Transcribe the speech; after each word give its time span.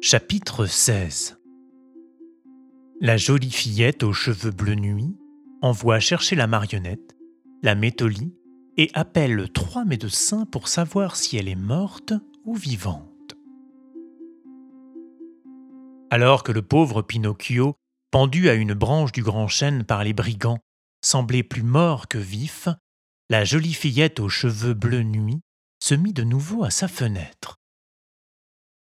Chapitre 0.00 0.66
16 0.66 1.40
La 3.00 3.16
jolie 3.16 3.50
fillette 3.50 4.04
aux 4.04 4.12
cheveux 4.12 4.52
bleus 4.52 4.76
nuit 4.76 5.16
envoie 5.60 5.98
chercher 5.98 6.36
la 6.36 6.46
marionnette, 6.46 7.16
la 7.64 7.74
lit 7.74 8.32
et 8.76 8.90
appelle 8.94 9.50
trois 9.52 9.84
médecins 9.84 10.46
pour 10.46 10.68
savoir 10.68 11.16
si 11.16 11.36
elle 11.36 11.48
est 11.48 11.56
morte 11.56 12.12
ou 12.44 12.54
vivante. 12.54 13.34
Alors 16.10 16.44
que 16.44 16.52
le 16.52 16.62
pauvre 16.62 17.02
Pinocchio, 17.02 17.74
pendu 18.12 18.48
à 18.48 18.54
une 18.54 18.74
branche 18.74 19.10
du 19.10 19.24
grand 19.24 19.48
chêne 19.48 19.82
par 19.82 20.04
les 20.04 20.12
brigands, 20.12 20.60
semblait 21.04 21.42
plus 21.42 21.64
mort 21.64 22.06
que 22.06 22.18
vif, 22.18 22.68
la 23.30 23.44
jolie 23.44 23.74
fillette 23.74 24.20
aux 24.20 24.28
cheveux 24.28 24.74
bleus 24.74 25.02
nuit 25.02 25.40
se 25.82 25.96
mit 25.96 26.12
de 26.12 26.22
nouveau 26.22 26.62
à 26.62 26.70
sa 26.70 26.86
fenêtre. 26.86 27.57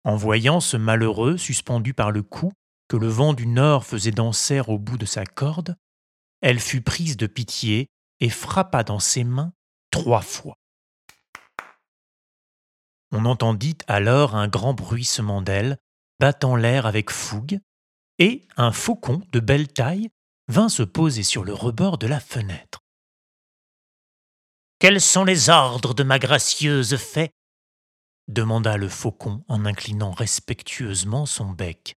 En 0.03 0.15
voyant 0.15 0.59
ce 0.59 0.77
malheureux 0.77 1.37
suspendu 1.37 1.93
par 1.93 2.11
le 2.11 2.23
cou 2.23 2.51
que 2.87 2.97
le 2.97 3.07
vent 3.07 3.33
du 3.33 3.47
nord 3.47 3.85
faisait 3.85 4.11
danser 4.11 4.61
au 4.67 4.77
bout 4.77 4.97
de 4.97 5.05
sa 5.05 5.25
corde, 5.25 5.75
elle 6.41 6.59
fut 6.59 6.81
prise 6.81 7.15
de 7.15 7.27
pitié 7.27 7.87
et 8.19 8.29
frappa 8.29 8.83
dans 8.83 8.99
ses 8.99 9.23
mains 9.23 9.53
trois 9.91 10.21
fois. 10.21 10.57
On 13.11 13.25
entendit 13.25 13.77
alors 13.87 14.35
un 14.35 14.47
grand 14.47 14.73
bruissement 14.73 15.41
d'ailes, 15.41 15.77
battant 16.19 16.55
l'air 16.55 16.85
avec 16.85 17.11
fougue, 17.11 17.59
et 18.19 18.47
un 18.57 18.71
faucon 18.71 19.21
de 19.31 19.39
belle 19.39 19.67
taille 19.67 20.09
vint 20.47 20.69
se 20.69 20.83
poser 20.83 21.23
sur 21.23 21.43
le 21.43 21.53
rebord 21.53 21.97
de 21.97 22.07
la 22.07 22.19
fenêtre. 22.19 22.79
Quels 24.79 24.99
sont 24.99 25.23
les 25.23 25.49
ordres 25.49 25.93
de 25.93 26.03
ma 26.03 26.19
gracieuse 26.19 26.97
fée? 26.97 27.31
Demanda 28.27 28.77
le 28.77 28.89
faucon 28.89 29.43
en 29.47 29.65
inclinant 29.65 30.11
respectueusement 30.11 31.25
son 31.25 31.51
bec. 31.51 31.95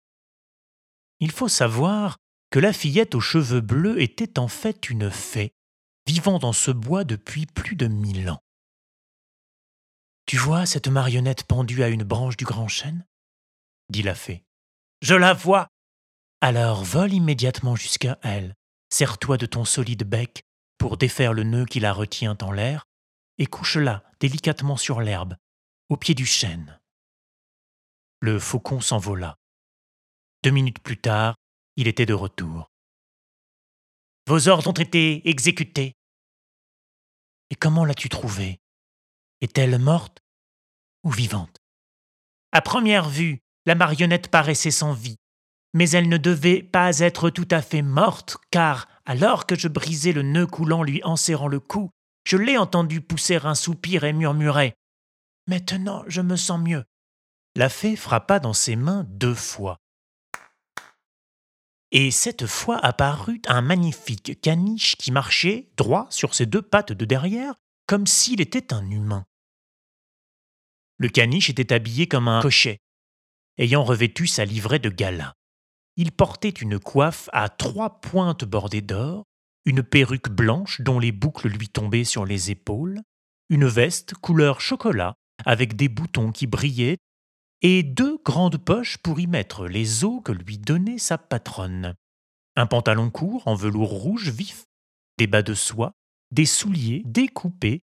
Il 1.20 1.32
faut 1.32 1.50
savoir 1.50 2.18
que 2.50 2.60
la 2.60 2.74
fillette 2.74 3.16
aux 3.16 3.22
cheveux 3.22 3.62
bleus 3.62 4.02
était 4.02 4.40
en 4.40 4.48
fait 4.48 4.90
une 4.90 5.10
fée, 5.10 5.54
vivant 6.08 6.40
dans 6.40 6.54
ce 6.54 6.72
bois 6.72 7.04
depuis 7.04 7.46
plus 7.46 7.76
de 7.76 7.88
mille 7.88 8.30
ans. 8.30 8.42
Tu 10.26 10.38
vois 10.38 10.66
cette 10.66 10.88
marionnette 10.88 11.44
pendue 11.44 11.84
à 11.84 11.90
une 11.90 12.04
branche 12.04 12.38
du 12.38 12.46
grand 12.46 12.68
chêne? 12.68 13.06
dit 13.90 14.04
la 14.04 14.16
fée. 14.16 14.44
Je 15.02 15.16
la 15.16 15.34
vois. 15.34 15.68
Alors 16.42 16.84
vole 16.84 17.14
immédiatement 17.14 17.76
jusqu'à 17.76 18.18
elle, 18.22 18.56
serre-toi 18.90 19.38
de 19.38 19.46
ton 19.46 19.66
solide 19.66 20.04
bec 20.04 20.44
pour 20.78 20.98
défaire 20.98 21.34
le 21.34 21.44
nœud 21.44 21.66
qui 21.66 21.80
la 21.80 21.94
retient 21.94 22.38
en 22.42 22.52
l'air, 22.52 22.86
et 23.38 23.46
couche-la 23.46 24.04
délicatement 24.20 24.78
sur 24.78 25.02
l'herbe, 25.02 25.36
au 25.94 25.98
pied 25.98 26.16
du 26.16 26.26
chêne. 26.26 26.80
Le 28.20 28.40
faucon 28.40 28.82
s'envola. 28.82 29.38
Deux 30.42 30.50
minutes 30.50 30.80
plus 30.80 30.98
tard, 30.98 31.36
il 31.76 31.88
était 31.88 32.08
de 32.08 32.16
retour. 32.16 32.72
Vos 34.28 34.48
ordres 34.48 34.72
ont 34.72 34.82
été 34.88 35.30
exécutés. 35.30 35.94
Et 37.52 37.56
comment 37.56 37.86
l'as-tu 37.86 38.10
trouvée? 38.10 38.60
Est-elle 39.42 39.78
morte 39.78 40.18
ou 41.04 41.12
vivante? 41.12 41.58
À 42.52 42.62
première 42.62 43.08
vue, 43.08 43.42
la 43.68 43.76
marionnette 43.76 44.30
paraissait 44.30 44.72
sans 44.72 44.94
vie, 44.94 45.18
mais 45.76 45.92
elle 45.92 46.10
ne 46.10 46.18
devait 46.18 46.64
pas 46.64 47.00
être 47.02 47.30
tout 47.30 47.48
à 47.52 47.62
fait 47.62 47.84
morte, 47.84 48.38
car, 48.50 48.88
alors 49.06 49.46
que 49.46 49.56
je 49.56 49.68
brisais 49.68 50.12
le 50.12 50.24
nœud 50.24 50.48
coulant 50.48 50.82
lui 50.82 51.04
en 51.04 51.18
serrant 51.18 51.48
le 51.48 51.60
cou, 51.60 51.92
je 52.26 52.38
l'ai 52.38 52.58
entendu 52.58 53.00
pousser 53.00 53.36
un 53.36 53.54
soupir 53.54 54.06
et 54.06 54.14
murmurer 54.14 54.74
Maintenant 55.48 56.04
je 56.08 56.22
me 56.22 56.36
sens 56.36 56.60
mieux. 56.60 56.86
La 57.56 57.70
fée 57.70 57.96
frappa 57.96 58.40
dans 58.40 58.54
ses 58.54 58.76
mains 58.76 59.06
deux 59.10 59.36
fois. 59.36 59.78
Et 61.92 62.10
cette 62.10 62.48
fois 62.48 62.78
apparut 62.78 63.42
un 63.48 63.62
magnifique 63.62 64.42
caniche 64.42 64.96
qui 64.96 65.12
marchait 65.12 65.70
droit 65.78 66.08
sur 66.10 66.34
ses 66.34 66.48
deux 66.48 66.62
pattes 66.62 66.92
de 66.94 67.06
derrière, 67.06 67.54
comme 67.86 68.08
s'il 68.08 68.42
était 68.42 68.74
un 68.74 68.90
humain. 68.90 69.26
Le 70.98 71.10
caniche 71.10 71.50
était 71.50 71.74
habillé 71.74 72.08
comme 72.08 72.28
un 72.28 72.42
cocher, 72.42 72.80
ayant 73.60 73.84
revêtu 73.84 74.26
sa 74.26 74.46
livrée 74.46 74.80
de 74.80 74.90
gala. 74.90 75.36
Il 75.96 76.12
portait 76.12 76.50
une 76.50 76.80
coiffe 76.80 77.30
à 77.34 77.50
trois 77.50 78.02
pointes 78.02 78.46
bordées 78.46 78.82
d'or, 78.82 79.26
une 79.66 79.84
perruque 79.84 80.30
blanche 80.30 80.82
dont 80.82 80.98
les 80.98 81.12
boucles 81.12 81.50
lui 81.50 81.70
tombaient 81.70 82.06
sur 82.06 82.26
les 82.26 82.50
épaules, 82.50 83.02
une 83.50 83.68
veste 83.68 84.16
couleur 84.16 84.62
chocolat 84.62 85.16
avec 85.46 85.76
des 85.76 85.90
boutons 85.90 86.32
qui 86.32 86.48
brillaient, 86.48 86.98
et 87.62 87.82
deux 87.82 88.20
grandes 88.24 88.58
poches 88.58 88.98
pour 88.98 89.20
y 89.20 89.28
mettre 89.28 89.68
les 89.68 90.04
os 90.04 90.22
que 90.24 90.32
lui 90.32 90.58
donnait 90.58 90.98
sa 90.98 91.18
patronne. 91.18 91.96
Un 92.56 92.66
pantalon 92.68 93.10
court 93.10 93.48
en 93.48 93.56
velours 93.56 93.90
rouge 93.90 94.30
vif, 94.30 94.66
des 95.18 95.28
bas 95.28 95.42
de 95.42 95.54
soie, 95.54 95.94
des 96.32 96.46
souliers 96.46 97.02
découpés, 97.06 97.82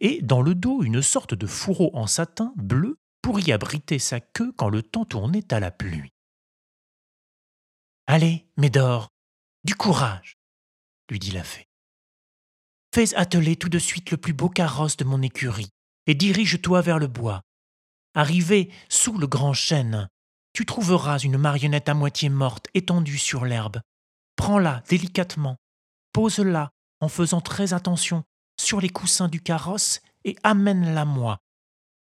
et 0.00 0.22
dans 0.22 0.40
le 0.40 0.54
dos 0.54 0.82
une 0.82 1.02
sorte 1.02 1.34
de 1.34 1.46
fourreau 1.46 1.90
en 1.94 2.06
satin 2.06 2.52
bleu 2.56 2.96
pour 3.20 3.38
y 3.38 3.52
abriter 3.52 3.98
sa 3.98 4.20
queue 4.20 4.52
quand 4.56 4.68
le 4.68 4.82
temps 4.82 5.04
tournait 5.04 5.52
à 5.52 5.60
la 5.60 5.70
pluie. 5.70 6.10
Allez, 8.06 8.46
Médor, 8.56 9.08
du 9.62 9.74
courage, 9.76 10.36
lui 11.08 11.18
dit 11.18 11.30
la 11.30 11.44
fée. 11.44 11.68
Fais 12.94 13.14
atteler 13.14 13.56
tout 13.56 13.68
de 13.68 13.78
suite 13.78 14.10
le 14.10 14.16
plus 14.16 14.32
beau 14.32 14.48
carrosse 14.48 14.96
de 14.96 15.04
mon 15.04 15.22
écurie 15.22 15.70
et 16.06 16.14
dirige-toi 16.14 16.80
vers 16.80 16.98
le 16.98 17.06
bois. 17.06 17.42
Arrivé 18.14 18.70
sous 18.88 19.16
le 19.18 19.26
grand 19.26 19.54
chêne, 19.54 20.08
tu 20.52 20.66
trouveras 20.66 21.18
une 21.18 21.38
marionnette 21.38 21.88
à 21.88 21.94
moitié 21.94 22.28
morte 22.28 22.68
étendue 22.74 23.18
sur 23.18 23.44
l'herbe. 23.44 23.80
Prends-la 24.36 24.82
délicatement, 24.88 25.56
pose-la 26.12 26.70
en 27.00 27.08
faisant 27.08 27.40
très 27.40 27.72
attention 27.72 28.24
sur 28.60 28.80
les 28.80 28.90
coussins 28.90 29.28
du 29.28 29.40
carrosse 29.40 30.00
et 30.24 30.36
amène-la 30.42 31.04
moi. 31.04 31.38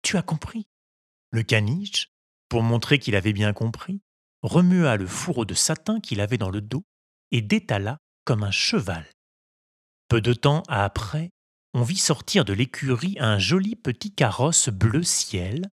Tu 0.02 0.16
as 0.16 0.22
compris? 0.22 0.66
Le 1.32 1.42
caniche, 1.42 2.08
pour 2.48 2.62
montrer 2.62 2.98
qu'il 2.98 3.16
avait 3.16 3.32
bien 3.32 3.52
compris, 3.52 4.00
remua 4.42 4.96
le 4.96 5.06
fourreau 5.06 5.44
de 5.44 5.54
satin 5.54 6.00
qu'il 6.00 6.20
avait 6.20 6.38
dans 6.38 6.50
le 6.50 6.60
dos 6.60 6.84
et 7.32 7.42
détala 7.42 7.98
comme 8.24 8.44
un 8.44 8.52
cheval. 8.52 9.06
Peu 10.08 10.20
de 10.20 10.32
temps 10.32 10.62
après, 10.68 11.30
on 11.76 11.82
vit 11.82 11.98
sortir 11.98 12.46
de 12.46 12.54
l'écurie 12.54 13.18
un 13.20 13.38
joli 13.38 13.76
petit 13.76 14.10
carrosse 14.10 14.70
bleu 14.70 15.02
ciel, 15.02 15.68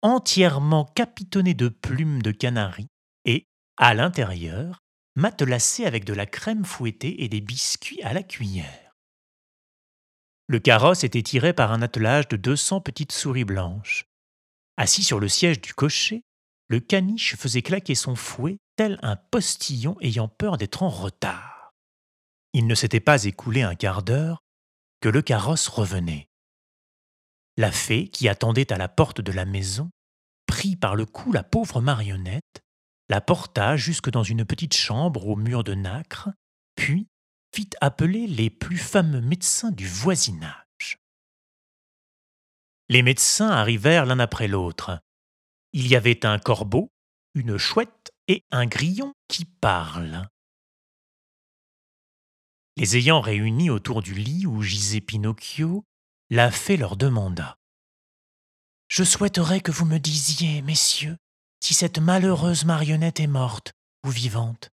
entièrement 0.00 0.86
capitonné 0.86 1.52
de 1.52 1.68
plumes 1.68 2.22
de 2.22 2.30
canari, 2.30 2.86
et, 3.26 3.44
à 3.76 3.92
l'intérieur, 3.92 4.78
matelassé 5.14 5.84
avec 5.84 6.06
de 6.06 6.14
la 6.14 6.24
crème 6.24 6.64
fouettée 6.64 7.22
et 7.22 7.28
des 7.28 7.42
biscuits 7.42 8.02
à 8.02 8.14
la 8.14 8.22
cuillère. 8.22 8.94
Le 10.46 10.58
carrosse 10.58 11.04
était 11.04 11.22
tiré 11.22 11.52
par 11.52 11.70
un 11.70 11.82
attelage 11.82 12.28
de 12.28 12.38
deux 12.38 12.56
cents 12.56 12.80
petites 12.80 13.12
souris 13.12 13.44
blanches. 13.44 14.06
Assis 14.78 15.04
sur 15.04 15.20
le 15.20 15.28
siège 15.28 15.60
du 15.60 15.74
cocher, 15.74 16.22
le 16.68 16.80
caniche 16.80 17.36
faisait 17.36 17.60
claquer 17.60 17.94
son 17.94 18.16
fouet 18.16 18.56
tel 18.76 18.98
un 19.02 19.16
postillon 19.16 19.98
ayant 20.00 20.28
peur 20.28 20.56
d'être 20.56 20.82
en 20.82 20.88
retard. 20.88 21.74
Il 22.54 22.66
ne 22.66 22.74
s'était 22.74 23.00
pas 23.00 23.24
écoulé 23.24 23.60
un 23.60 23.74
quart 23.74 24.02
d'heure 24.02 24.42
que 25.02 25.08
le 25.08 25.20
carrosse 25.20 25.68
revenait. 25.68 26.30
La 27.58 27.72
fée, 27.72 28.08
qui 28.08 28.28
attendait 28.28 28.72
à 28.72 28.78
la 28.78 28.88
porte 28.88 29.20
de 29.20 29.32
la 29.32 29.44
maison, 29.44 29.90
prit 30.46 30.76
par 30.76 30.94
le 30.94 31.04
cou 31.04 31.32
la 31.32 31.42
pauvre 31.42 31.82
marionnette, 31.82 32.62
la 33.08 33.20
porta 33.20 33.76
jusque 33.76 34.10
dans 34.10 34.22
une 34.22 34.46
petite 34.46 34.74
chambre 34.74 35.26
au 35.26 35.36
mur 35.36 35.64
de 35.64 35.74
nacre, 35.74 36.30
puis 36.76 37.08
fit 37.54 37.68
appeler 37.80 38.26
les 38.26 38.48
plus 38.48 38.78
fameux 38.78 39.20
médecins 39.20 39.72
du 39.72 39.86
voisinage. 39.86 40.98
Les 42.88 43.02
médecins 43.02 43.50
arrivèrent 43.50 44.06
l'un 44.06 44.20
après 44.20 44.48
l'autre. 44.48 45.00
Il 45.72 45.88
y 45.88 45.96
avait 45.96 46.24
un 46.24 46.38
corbeau, 46.38 46.92
une 47.34 47.58
chouette 47.58 48.12
et 48.28 48.44
un 48.52 48.66
grillon 48.66 49.12
qui 49.28 49.44
parlent. 49.46 50.28
Les 52.76 52.96
ayant 52.96 53.20
réunis 53.20 53.68
autour 53.68 54.00
du 54.00 54.14
lit 54.14 54.46
où 54.46 54.62
gisait 54.62 55.02
Pinocchio, 55.02 55.84
la 56.30 56.50
fée 56.50 56.78
leur 56.78 56.96
demanda 56.96 57.58
Je 58.88 59.04
souhaiterais 59.04 59.60
que 59.60 59.70
vous 59.70 59.84
me 59.84 59.98
disiez, 59.98 60.62
messieurs, 60.62 61.18
si 61.60 61.74
cette 61.74 61.98
malheureuse 61.98 62.64
marionnette 62.64 63.20
est 63.20 63.26
morte 63.26 63.72
ou 64.06 64.10
vivante. 64.10 64.70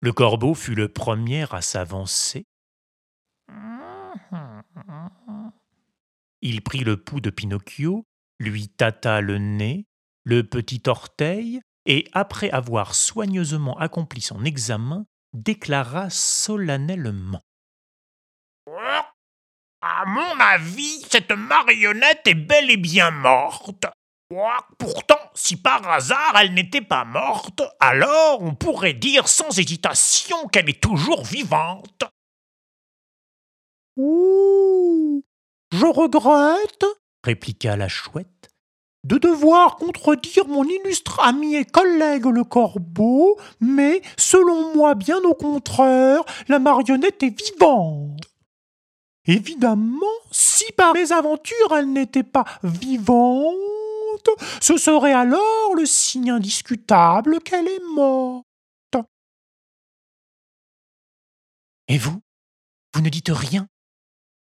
Le 0.00 0.12
corbeau 0.12 0.54
fut 0.54 0.74
le 0.74 0.88
premier 0.88 1.46
à 1.54 1.60
s'avancer. 1.60 2.46
Il 6.40 6.62
prit 6.62 6.84
le 6.84 7.02
pouls 7.02 7.20
de 7.20 7.30
Pinocchio, 7.30 8.06
lui 8.38 8.68
tâta 8.68 9.20
le 9.20 9.38
nez, 9.38 9.86
le 10.24 10.42
petit 10.42 10.82
orteil, 10.86 11.60
et 11.86 12.08
après 12.12 12.50
avoir 12.50 12.94
soigneusement 12.94 13.78
accompli 13.78 14.22
son 14.22 14.44
examen, 14.44 15.06
déclara 15.34 16.08
solennellement. 16.10 17.42
À 19.82 20.06
mon 20.06 20.40
avis, 20.40 21.04
cette 21.10 21.32
marionnette 21.32 22.26
est 22.26 22.34
bel 22.34 22.70
et 22.70 22.78
bien 22.78 23.10
morte. 23.10 23.84
Pourtant, 24.78 25.30
si 25.34 25.56
par 25.56 25.86
hasard 25.88 26.34
elle 26.36 26.54
n'était 26.54 26.80
pas 26.80 27.04
morte, 27.04 27.62
alors 27.80 28.40
on 28.40 28.54
pourrait 28.54 28.94
dire 28.94 29.28
sans 29.28 29.58
hésitation 29.58 30.48
qu'elle 30.48 30.70
est 30.70 30.82
toujours 30.82 31.24
vivante. 31.24 32.04
Ouh 33.96 35.22
Je 35.70 35.86
regrette, 35.86 36.86
répliqua 37.22 37.76
la 37.76 37.88
chouette, 37.88 38.43
de 39.04 39.18
devoir 39.18 39.76
contredire 39.76 40.48
mon 40.48 40.64
illustre 40.64 41.20
ami 41.20 41.54
et 41.54 41.64
collègue 41.64 42.26
le 42.26 42.44
corbeau, 42.44 43.38
mais 43.60 44.02
selon 44.16 44.74
moi, 44.74 44.94
bien 44.94 45.22
au 45.22 45.34
contraire, 45.34 46.22
la 46.48 46.58
marionnette 46.58 47.22
est 47.22 47.38
vivante. 47.38 48.20
Évidemment, 49.26 50.06
si 50.30 50.70
par 50.72 50.92
mésaventure 50.92 51.76
elle 51.76 51.92
n'était 51.92 52.22
pas 52.22 52.44
vivante, 52.62 54.28
ce 54.60 54.76
serait 54.76 55.14
alors 55.14 55.74
le 55.74 55.86
signe 55.86 56.30
indiscutable 56.30 57.40
qu'elle 57.40 57.68
est 57.68 57.82
morte. 57.94 58.44
Et 61.88 61.98
vous? 61.98 62.20
Vous 62.94 63.00
ne 63.00 63.08
dites 63.08 63.30
rien? 63.30 63.66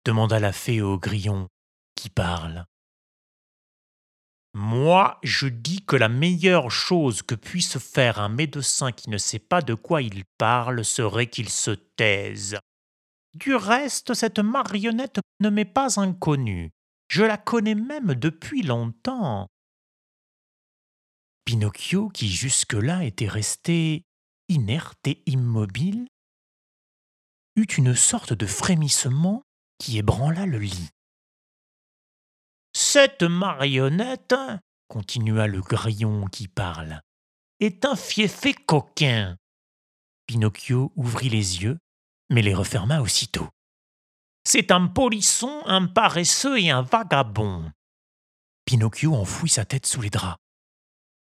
demanda 0.04 0.40
la 0.40 0.52
fée 0.52 0.82
au 0.82 1.00
grillon 1.00 1.48
qui 1.96 2.10
parle. 2.10 2.66
Moi, 4.58 5.20
je 5.22 5.48
dis 5.48 5.84
que 5.84 5.98
la 5.98 6.08
meilleure 6.08 6.72
chose 6.72 7.24
que 7.24 7.36
puisse 7.36 7.78
faire 7.78 8.22
un 8.22 8.30
médecin 8.30 8.94
qui 8.94 9.10
ne 9.10 9.18
sait 9.18 9.38
pas 9.38 9.62
de 9.62 9.74
quoi 9.74 10.02
il 10.02 10.24
parle 10.38 10.86
serait 10.86 11.28
qu'il 11.28 11.50
se 11.50 11.72
taise. 11.72 12.58
Du 13.34 13.54
reste, 13.54 14.14
cette 14.14 14.40
marionnette 14.40 15.20
ne 15.42 15.50
m'est 15.50 15.66
pas 15.66 16.00
inconnue. 16.00 16.72
Je 17.10 17.26
la 17.26 17.36
connais 17.36 17.76
même 17.76 18.16
depuis 18.16 18.62
longtemps. 18.62 19.48
Pinocchio, 21.44 22.08
qui 22.08 22.30
jusque-là 22.30 23.04
était 23.04 23.28
resté 23.28 24.04
inerte 24.48 25.06
et 25.06 25.22
immobile, 25.26 26.08
eut 27.58 27.66
une 27.78 27.94
sorte 27.94 28.32
de 28.32 28.46
frémissement 28.46 29.42
qui 29.80 29.98
ébranla 29.98 30.46
le 30.46 30.60
lit. 30.60 30.92
Cette 32.96 33.24
marionnette, 33.24 34.36
continua 34.88 35.48
le 35.48 35.60
grillon 35.60 36.28
qui 36.28 36.48
parle, 36.48 37.02
est 37.60 37.84
un 37.84 37.98
fiefé 37.98 38.54
coquin. 38.54 39.36
Pinocchio 40.28 40.94
ouvrit 40.96 41.28
les 41.28 41.62
yeux, 41.62 41.78
mais 42.30 42.42
les 42.42 42.54
referma 42.54 43.02
aussitôt. 43.02 43.50
C'est 44.46 44.72
un 44.72 44.88
polisson, 44.88 45.62
un 45.66 45.88
paresseux 45.88 46.58
et 46.58 46.70
un 46.70 46.84
vagabond. 46.84 47.70
Pinocchio 48.64 49.14
enfouit 49.14 49.50
sa 49.50 49.66
tête 49.66 49.88
sous 49.88 50.00
les 50.00 50.10
draps. 50.10 50.40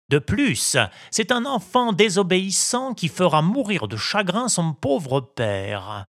De 0.08 0.20
plus, 0.20 0.76
c'est 1.10 1.32
un 1.32 1.46
enfant 1.46 1.92
désobéissant 1.92 2.94
qui 2.94 3.08
fera 3.08 3.42
mourir 3.42 3.88
de 3.88 3.96
chagrin 3.96 4.48
son 4.48 4.72
pauvre 4.72 5.20
père. 5.20 6.04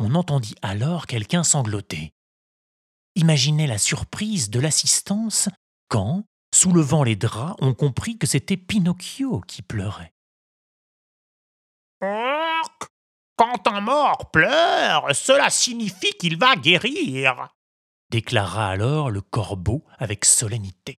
On 0.00 0.16
entendit 0.16 0.56
alors 0.62 1.06
quelqu'un 1.06 1.44
sangloter. 1.44 2.12
Imaginez 3.16 3.66
la 3.66 3.78
surprise 3.78 4.50
de 4.50 4.60
l'assistance 4.60 5.48
quand, 5.88 6.24
soulevant 6.54 7.02
les 7.02 7.16
draps, 7.16 7.56
on 7.60 7.74
comprit 7.74 8.18
que 8.18 8.26
c'était 8.26 8.56
Pinocchio 8.56 9.40
qui 9.40 9.62
pleurait. 9.62 10.12
Quand 13.36 13.66
un 13.66 13.80
mort 13.80 14.30
pleure, 14.30 15.14
cela 15.14 15.50
signifie 15.50 16.12
qu'il 16.12 16.38
va 16.38 16.56
guérir, 16.56 17.48
déclara 18.10 18.68
alors 18.68 19.10
le 19.10 19.20
corbeau 19.22 19.84
avec 19.98 20.24
solennité. 20.24 20.98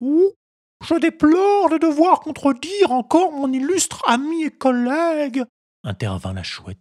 Ouh, 0.00 0.32
je 0.82 0.94
déplore 0.94 1.68
de 1.70 1.78
devoir 1.78 2.20
contredire 2.20 2.92
encore 2.92 3.32
mon 3.32 3.52
illustre 3.52 4.02
ami 4.08 4.44
et 4.44 4.50
collègue, 4.50 5.44
intervint 5.84 6.32
la 6.32 6.42
chouette. 6.42 6.78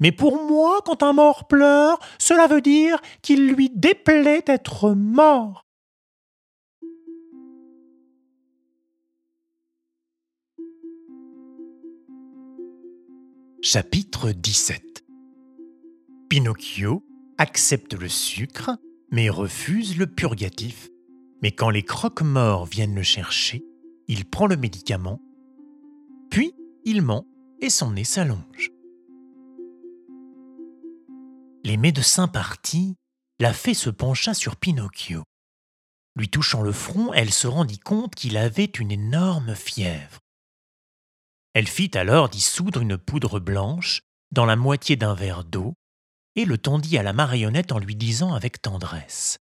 Mais 0.00 0.12
pour 0.12 0.44
moi, 0.44 0.80
quand 0.84 1.02
un 1.02 1.12
mort 1.12 1.46
pleure, 1.46 1.98
cela 2.18 2.46
veut 2.46 2.60
dire 2.60 3.00
qu'il 3.22 3.48
lui 3.48 3.70
déplaît 3.74 4.42
d'être 4.42 4.90
mort. 4.90 5.64
Chapitre 13.62 14.32
17 14.32 15.04
Pinocchio 16.28 17.02
accepte 17.38 17.94
le 17.94 18.08
sucre, 18.08 18.76
mais 19.10 19.30
refuse 19.30 19.96
le 19.96 20.06
purgatif. 20.06 20.90
Mais 21.42 21.50
quand 21.50 21.70
les 21.70 21.82
croque-morts 21.82 22.66
viennent 22.66 22.94
le 22.94 23.02
chercher, 23.02 23.64
il 24.06 24.26
prend 24.26 24.46
le 24.46 24.56
médicament, 24.56 25.20
puis 26.30 26.52
il 26.84 27.00
ment 27.00 27.26
et 27.60 27.70
son 27.70 27.92
nez 27.92 28.04
s'allonge. 28.04 28.73
Les 31.64 31.78
médecins 31.78 32.28
partis, 32.28 32.94
la 33.38 33.54
fée 33.54 33.72
se 33.72 33.88
pencha 33.88 34.34
sur 34.34 34.56
Pinocchio. 34.56 35.24
Lui 36.14 36.28
touchant 36.28 36.60
le 36.60 36.72
front, 36.72 37.14
elle 37.14 37.32
se 37.32 37.46
rendit 37.46 37.78
compte 37.78 38.14
qu'il 38.14 38.36
avait 38.36 38.66
une 38.66 38.90
énorme 38.90 39.54
fièvre. 39.54 40.20
Elle 41.54 41.66
fit 41.66 41.96
alors 41.96 42.28
dissoudre 42.28 42.82
une 42.82 42.98
poudre 42.98 43.40
blanche 43.40 44.02
dans 44.30 44.44
la 44.44 44.56
moitié 44.56 44.96
d'un 44.96 45.14
verre 45.14 45.42
d'eau 45.42 45.72
et 46.36 46.44
le 46.44 46.58
tendit 46.58 46.98
à 46.98 47.02
la 47.02 47.14
marionnette 47.14 47.72
en 47.72 47.78
lui 47.78 47.96
disant 47.96 48.34
avec 48.34 48.60
tendresse 48.60 49.38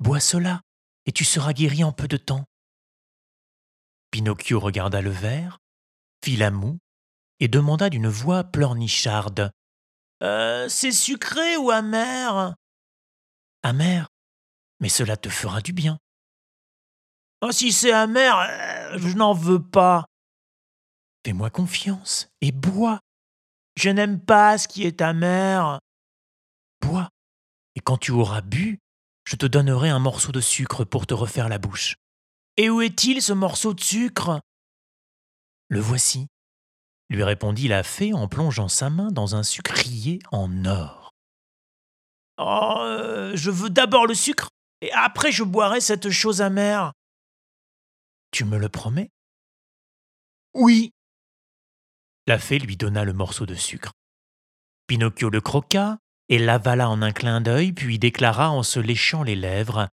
Bois 0.00 0.20
cela, 0.20 0.60
et 1.06 1.12
tu 1.12 1.24
seras 1.24 1.54
guéri 1.54 1.82
en 1.82 1.92
peu 1.92 2.08
de 2.08 2.18
temps. 2.18 2.44
Pinocchio 4.10 4.60
regarda 4.60 5.00
le 5.00 5.10
verre, 5.10 5.60
fit 6.22 6.36
la 6.36 6.50
moue 6.50 6.78
et 7.40 7.48
demanda 7.48 7.88
d'une 7.88 8.08
voix 8.08 8.44
pleurnicharde 8.44 9.50
euh, 10.22 10.68
c'est 10.68 10.92
sucré 10.92 11.56
ou 11.56 11.70
amer? 11.70 12.54
Amer 13.62 14.08
Mais 14.80 14.88
cela 14.88 15.16
te 15.16 15.28
fera 15.28 15.60
du 15.60 15.72
bien. 15.72 15.98
Oh, 17.42 17.52
si 17.52 17.72
c'est 17.72 17.92
amer, 17.92 18.38
euh, 18.38 18.98
je 18.98 19.16
n'en 19.16 19.34
veux 19.34 19.62
pas. 19.62 20.06
Fais-moi 21.24 21.50
confiance 21.50 22.28
et 22.40 22.52
bois. 22.52 23.00
Je 23.76 23.90
n'aime 23.90 24.20
pas 24.20 24.56
ce 24.56 24.68
qui 24.68 24.84
est 24.84 25.02
amer. 25.02 25.80
Bois, 26.80 27.10
et 27.74 27.80
quand 27.80 27.98
tu 27.98 28.10
auras 28.10 28.40
bu, 28.40 28.78
je 29.24 29.36
te 29.36 29.44
donnerai 29.44 29.90
un 29.90 29.98
morceau 29.98 30.32
de 30.32 30.40
sucre 30.40 30.84
pour 30.84 31.06
te 31.06 31.14
refaire 31.14 31.48
la 31.48 31.58
bouche. 31.58 31.96
Et 32.56 32.70
où 32.70 32.80
est-il 32.80 33.20
ce 33.20 33.32
morceau 33.32 33.74
de 33.74 33.80
sucre? 33.80 34.40
Le 35.68 35.80
voici 35.80 36.28
lui 37.08 37.22
répondit 37.22 37.68
la 37.68 37.82
fée 37.82 38.12
en 38.12 38.28
plongeant 38.28 38.68
sa 38.68 38.90
main 38.90 39.10
dans 39.10 39.34
un 39.34 39.42
sucrier 39.42 40.18
en 40.32 40.64
or. 40.64 41.12
Oh, 42.38 42.76
euh, 42.80 43.32
je 43.34 43.50
veux 43.50 43.70
d'abord 43.70 44.06
le 44.06 44.14
sucre, 44.14 44.48
et 44.80 44.92
après 44.92 45.32
je 45.32 45.44
boirai 45.44 45.80
cette 45.80 46.10
chose 46.10 46.42
amère. 46.42 46.92
Tu 48.30 48.44
me 48.44 48.58
le 48.58 48.68
promets? 48.68 49.10
Oui. 50.54 50.92
La 52.26 52.38
fée 52.38 52.58
lui 52.58 52.76
donna 52.76 53.04
le 53.04 53.12
morceau 53.12 53.46
de 53.46 53.54
sucre. 53.54 53.92
Pinocchio 54.86 55.30
le 55.30 55.40
croqua 55.40 55.98
et 56.28 56.38
l'avala 56.38 56.88
en 56.88 57.02
un 57.02 57.12
clin 57.12 57.40
d'œil, 57.40 57.72
puis 57.72 57.98
déclara 57.98 58.50
en 58.50 58.62
se 58.62 58.80
léchant 58.80 59.22
les 59.22 59.36
lèvres. 59.36 59.88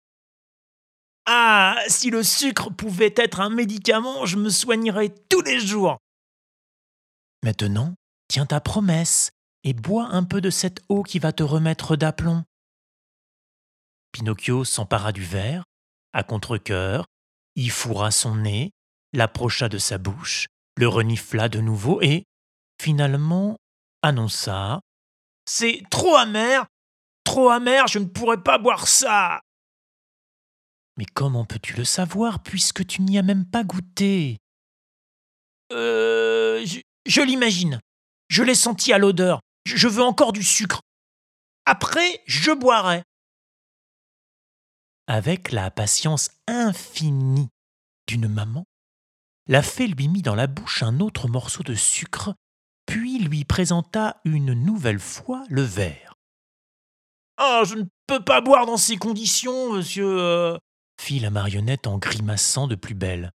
Ah. 1.25 1.61
Si 1.87 2.09
le 2.09 2.23
sucre 2.23 2.69
pouvait 2.69 3.13
être 3.17 3.39
un 3.39 3.49
médicament, 3.49 4.25
je 4.25 4.37
me 4.37 4.49
soignerais 4.49 5.13
tous 5.29 5.41
les 5.41 5.59
jours. 5.59 5.97
Maintenant, 7.43 7.95
tiens 8.27 8.45
ta 8.45 8.61
promesse 8.61 9.31
et 9.63 9.73
bois 9.73 10.07
un 10.11 10.23
peu 10.23 10.41
de 10.41 10.49
cette 10.49 10.81
eau 10.89 11.01
qui 11.03 11.19
va 11.19 11.33
te 11.33 11.43
remettre 11.43 11.95
d'aplomb. 11.95 12.43
Pinocchio 14.11 14.63
s'empara 14.63 15.11
du 15.11 15.23
verre, 15.23 15.63
à 16.13 16.23
contre-coeur, 16.23 17.05
y 17.55 17.69
fourra 17.69 18.11
son 18.11 18.35
nez, 18.35 18.71
l'approcha 19.13 19.69
de 19.69 19.77
sa 19.77 19.97
bouche, 19.97 20.47
le 20.77 20.87
renifla 20.87 21.49
de 21.49 21.59
nouveau 21.59 22.01
et, 22.01 22.25
finalement, 22.81 23.57
annonça 24.01 24.81
C'est 25.47 25.81
trop 25.89 26.15
amer 26.15 26.65
Trop 27.23 27.49
amer, 27.49 27.87
je 27.87 27.99
ne 27.99 28.05
pourrais 28.05 28.41
pas 28.41 28.57
boire 28.57 28.87
ça 28.87 29.41
Mais 30.97 31.05
comment 31.05 31.45
peux-tu 31.45 31.73
le 31.75 31.85
savoir 31.85 32.41
puisque 32.41 32.85
tu 32.85 33.01
n'y 33.01 33.17
as 33.17 33.23
même 33.23 33.45
pas 33.45 33.63
goûté? 33.63 34.37
Euh. 35.71 36.65
L'imagine. 37.19 37.79
Je 38.29 38.43
l'ai 38.43 38.55
senti 38.55 38.93
à 38.93 38.97
l'odeur. 38.97 39.41
Je 39.65 39.89
veux 39.89 40.03
encore 40.03 40.31
du 40.31 40.43
sucre. 40.43 40.81
Après, 41.65 42.23
je 42.25 42.51
boirai. 42.51 43.03
Avec 45.07 45.51
la 45.51 45.69
patience 45.69 46.29
infinie 46.47 47.49
d'une 48.07 48.27
maman, 48.29 48.63
la 49.47 49.61
fée 49.61 49.87
lui 49.87 50.07
mit 50.07 50.21
dans 50.21 50.35
la 50.35 50.47
bouche 50.47 50.83
un 50.83 51.01
autre 51.01 51.27
morceau 51.27 51.63
de 51.63 51.75
sucre, 51.75 52.33
puis 52.85 53.19
lui 53.19 53.43
présenta 53.43 54.21
une 54.23 54.53
nouvelle 54.53 54.99
fois 54.99 55.43
le 55.49 55.63
verre. 55.63 56.13
Ah, 57.37 57.63
je 57.65 57.75
ne 57.75 57.83
peux 58.07 58.23
pas 58.23 58.39
boire 58.41 58.65
dans 58.65 58.77
ces 58.77 58.97
conditions, 58.97 59.73
monsieur. 59.73 60.05
euh. 60.05 60.57
fit 61.01 61.19
la 61.19 61.31
marionnette 61.31 61.87
en 61.87 61.97
grimaçant 61.97 62.67
de 62.67 62.75
plus 62.75 62.93
belle. 62.93 63.31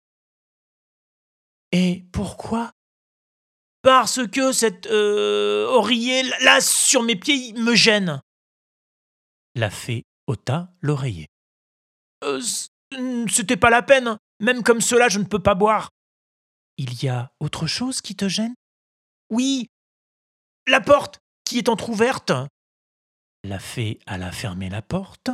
Et 1.71 2.05
pourquoi 2.13 2.71
Parce 3.85 4.25
que 4.27 4.51
cet 4.51 4.87
euh, 4.87 5.67
oreiller, 5.67 6.23
là, 6.41 6.59
sur 6.59 7.03
mes 7.03 7.15
pieds, 7.15 7.53
me 7.53 7.75
gêne. 7.75 8.19
La 9.53 9.69
fée 9.69 10.05
ôta 10.25 10.73
l'oreiller. 10.81 11.27
Euh, 12.23 12.41
C'était 13.29 13.57
pas 13.57 13.69
la 13.69 13.83
peine. 13.83 14.17
Même 14.39 14.63
comme 14.63 14.81
cela, 14.81 15.07
je 15.07 15.19
ne 15.19 15.25
peux 15.25 15.37
pas 15.41 15.53
boire. 15.53 15.91
Il 16.77 17.03
y 17.03 17.07
a 17.09 17.31
autre 17.39 17.67
chose 17.67 18.01
qui 18.01 18.15
te 18.15 18.27
gêne? 18.27 18.55
Oui, 19.29 19.69
la 20.65 20.81
porte 20.81 21.19
qui 21.45 21.59
est 21.59 21.69
entr'ouverte. 21.69 22.31
La 23.43 23.59
fée 23.59 23.99
alla 24.07 24.31
fermer 24.31 24.69
la 24.69 24.81
porte, 24.81 25.29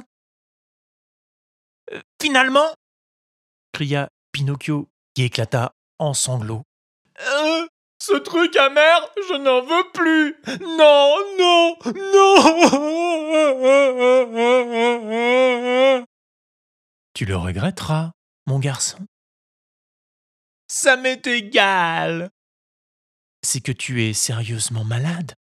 Euh, 1.93 2.01
Finalement, 2.21 2.75
cria 3.71 4.09
Pinocchio, 4.33 4.89
qui 5.13 5.23
éclata 5.23 5.73
en 5.99 6.13
sanglots. 6.13 6.63
euh, 7.21 7.67
ce 8.01 8.17
truc 8.17 8.55
amer, 8.55 9.07
je 9.29 9.35
n'en 9.35 9.61
veux 9.61 9.91
plus. 9.91 10.35
Non, 10.59 11.15
non, 11.37 11.77
non. 12.13 12.35
Tu 17.13 17.25
le 17.25 17.35
regretteras, 17.35 18.13
mon 18.47 18.57
garçon. 18.57 19.05
Ça 20.67 20.97
m'est 20.97 21.27
égal. 21.27 22.31
C'est 23.43 23.61
que 23.61 23.71
tu 23.71 24.03
es 24.03 24.13
sérieusement 24.13 24.83
malade. 24.83 25.35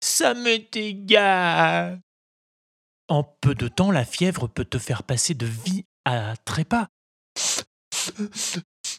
Ça 0.00 0.34
m'est 0.34 0.76
égal. 0.76 2.02
En 3.08 3.24
peu 3.24 3.54
de 3.54 3.68
temps, 3.68 3.90
la 3.90 4.04
fièvre 4.04 4.46
peut 4.46 4.66
te 4.66 4.78
faire 4.78 5.04
passer 5.04 5.32
de 5.32 5.46
vie 5.46 5.86
à 6.04 6.36
trépas. 6.44 6.88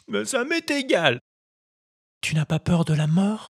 Mais 0.07 0.25
ça 0.25 0.43
m'est 0.43 0.71
égal. 0.71 1.19
Tu 2.21 2.35
n'as 2.35 2.45
pas 2.45 2.59
peur 2.59 2.85
de 2.85 2.93
la 2.93 3.07
mort? 3.07 3.47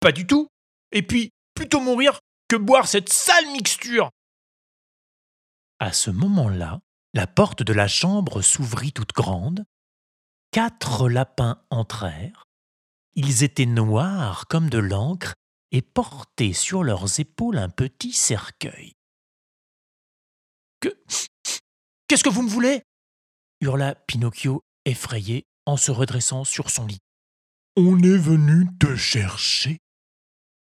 Pas 0.00 0.12
du 0.12 0.26
tout. 0.26 0.48
Et 0.92 1.02
puis, 1.02 1.30
plutôt 1.54 1.80
mourir 1.80 2.20
que 2.48 2.56
boire 2.56 2.88
cette 2.88 3.12
sale 3.12 3.46
mixture. 3.52 4.10
À 5.78 5.92
ce 5.92 6.10
moment-là, 6.10 6.80
la 7.14 7.26
porte 7.26 7.62
de 7.62 7.72
la 7.72 7.88
chambre 7.88 8.42
s'ouvrit 8.42 8.92
toute 8.92 9.12
grande. 9.12 9.64
Quatre 10.50 11.08
lapins 11.08 11.62
entrèrent. 11.70 12.44
Ils 13.14 13.42
étaient 13.42 13.66
noirs 13.66 14.46
comme 14.48 14.70
de 14.70 14.78
l'encre 14.78 15.34
et 15.72 15.82
portaient 15.82 16.52
sur 16.52 16.82
leurs 16.82 17.20
épaules 17.20 17.58
un 17.58 17.68
petit 17.68 18.12
cercueil. 18.12 18.92
Que. 20.80 20.88
Qu'est-ce 22.06 22.24
que 22.24 22.30
vous 22.30 22.42
me 22.42 22.48
voulez? 22.48 22.82
hurla 23.60 23.94
Pinocchio 23.94 24.62
effrayé 24.84 25.44
en 25.66 25.76
se 25.76 25.90
redressant 25.90 26.44
sur 26.44 26.70
son 26.70 26.86
lit. 26.86 27.00
On 27.80 27.96
est 28.00 28.18
venu 28.18 28.66
te 28.80 28.96
chercher. 28.96 29.78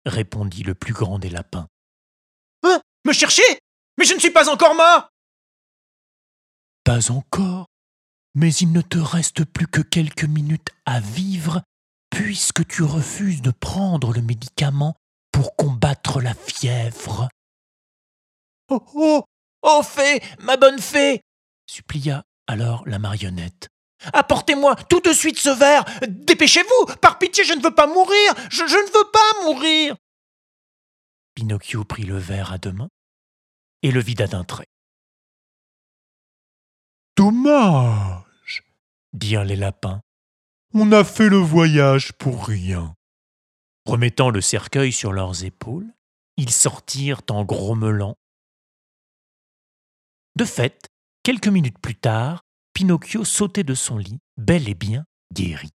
répondit 0.06 0.64
le 0.64 0.74
plus 0.74 0.94
grand 0.94 1.20
des 1.20 1.30
lapins. 1.30 1.68
Hein? 2.64 2.80
Me 3.06 3.12
chercher? 3.12 3.44
Mais 3.98 4.06
je 4.06 4.14
ne 4.14 4.20
suis 4.20 4.30
pas 4.30 4.48
encore 4.48 4.74
mort 4.74 5.10
Pas 6.86 7.12
encore. 7.12 7.68
Mais 8.36 8.54
il 8.54 8.72
ne 8.72 8.80
te 8.80 9.00
reste 9.00 9.44
plus 9.44 9.68
que 9.68 9.82
quelques 9.82 10.24
minutes 10.24 10.70
à 10.86 11.02
vivre 11.02 11.62
puisque 12.10 12.66
tu 12.68 12.84
refuses 12.84 13.42
de 13.42 13.52
prendre 13.52 14.14
le 14.14 14.22
médicament 14.22 14.96
pour 15.34 15.58
combattre 15.58 16.22
la 16.22 16.34
fièvre. 16.34 17.28
Oh 18.70 18.82
oh 18.96 19.24
Oh 19.62 19.82
fée 19.84 20.24
Ma 20.40 20.56
bonne 20.56 20.80
fée 20.80 21.20
supplia 21.68 22.24
alors 22.48 22.88
la 22.88 22.98
marionnette. 22.98 23.68
Apportez-moi 24.12 24.76
tout 24.90 25.00
de 25.00 25.14
suite 25.14 25.38
ce 25.40 25.50
verre 25.50 25.86
Dépêchez-vous 26.08 26.96
Par 27.02 27.18
pitié, 27.20 27.44
je 27.44 27.54
ne 27.54 27.62
veux 27.62 27.74
pas 27.74 27.88
mourir 27.88 28.34
Je, 28.50 28.66
je 28.68 28.76
ne 28.76 28.88
veux 28.88 29.12
pas 29.12 29.44
mourir 29.46 29.96
Pinocchio 31.36 31.84
prit 31.84 32.04
le 32.04 32.18
verre 32.18 32.52
à 32.52 32.58
deux 32.58 32.72
mains 32.74 32.90
et 33.82 33.92
le 33.92 34.00
vida 34.00 34.28
d'un 34.28 34.44
trait. 34.44 34.68
Dommage. 37.18 38.64
Dirent 39.14 39.44
les 39.44 39.56
lapins, 39.56 40.02
On 40.74 40.92
a 40.92 41.04
fait 41.04 41.30
le 41.30 41.38
voyage 41.38 42.14
pour 42.14 42.48
rien. 42.48 42.96
remettant 43.86 44.30
le 44.30 44.42
cercueil 44.42 44.92
sur 44.92 45.12
leurs 45.12 45.44
épaules, 45.44 45.92
ils 46.38 46.52
sortirent 46.52 47.22
en 47.30 47.44
grommelant. 47.44 48.16
De 50.36 50.46
fait, 50.46 50.88
quelques 51.22 51.48
minutes 51.48 51.78
plus 51.80 51.96
tard, 51.96 52.42
Pinocchio 52.74 53.24
sautait 53.24 53.64
de 53.64 53.76
son 53.76 53.98
lit, 53.98 54.20
bel 54.38 54.68
et 54.68 54.74
bien 54.74 55.06
guéri. 55.34 55.70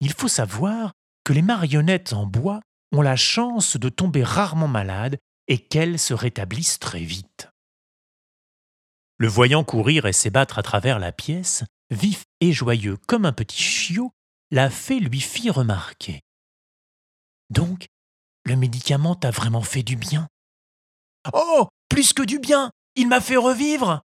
Il 0.00 0.12
faut 0.12 0.28
savoir 0.28 0.92
que 1.24 1.32
les 1.32 1.42
marionnettes 1.42 2.12
en 2.12 2.26
bois 2.26 2.60
ont 2.92 3.02
la 3.02 3.16
chance 3.16 3.76
de 3.76 3.88
tomber 3.88 4.22
rarement 4.22 4.68
malades 4.68 5.18
et 5.48 5.58
qu'elles 5.58 5.98
se 5.98 6.14
rétablissent 6.14 6.78
très 6.78 7.00
vite. 7.00 7.48
Le 9.18 9.28
voyant 9.28 9.64
courir 9.64 10.06
et 10.06 10.12
s'ébattre 10.12 10.58
à 10.58 10.62
travers 10.62 10.98
la 10.98 11.12
pièce, 11.12 11.64
vif 11.90 12.24
et 12.40 12.52
joyeux 12.52 12.96
comme 13.06 13.26
un 13.26 13.32
petit 13.32 13.62
chiot, 13.62 14.10
la 14.50 14.70
fée 14.70 15.00
lui 15.00 15.20
fit 15.20 15.50
remarquer. 15.50 16.20
Donc, 17.50 17.86
le 18.44 18.56
médicament 18.56 19.14
t'a 19.14 19.30
vraiment 19.30 19.62
fait 19.62 19.82
du 19.82 19.96
bien? 19.96 20.28
Oh 21.32 21.68
Plus 21.88 22.12
que 22.12 22.22
du 22.22 22.38
bien 22.38 22.70
Il 22.96 23.08
m'a 23.08 23.20
fait 23.20 23.36
revivre 23.36 24.02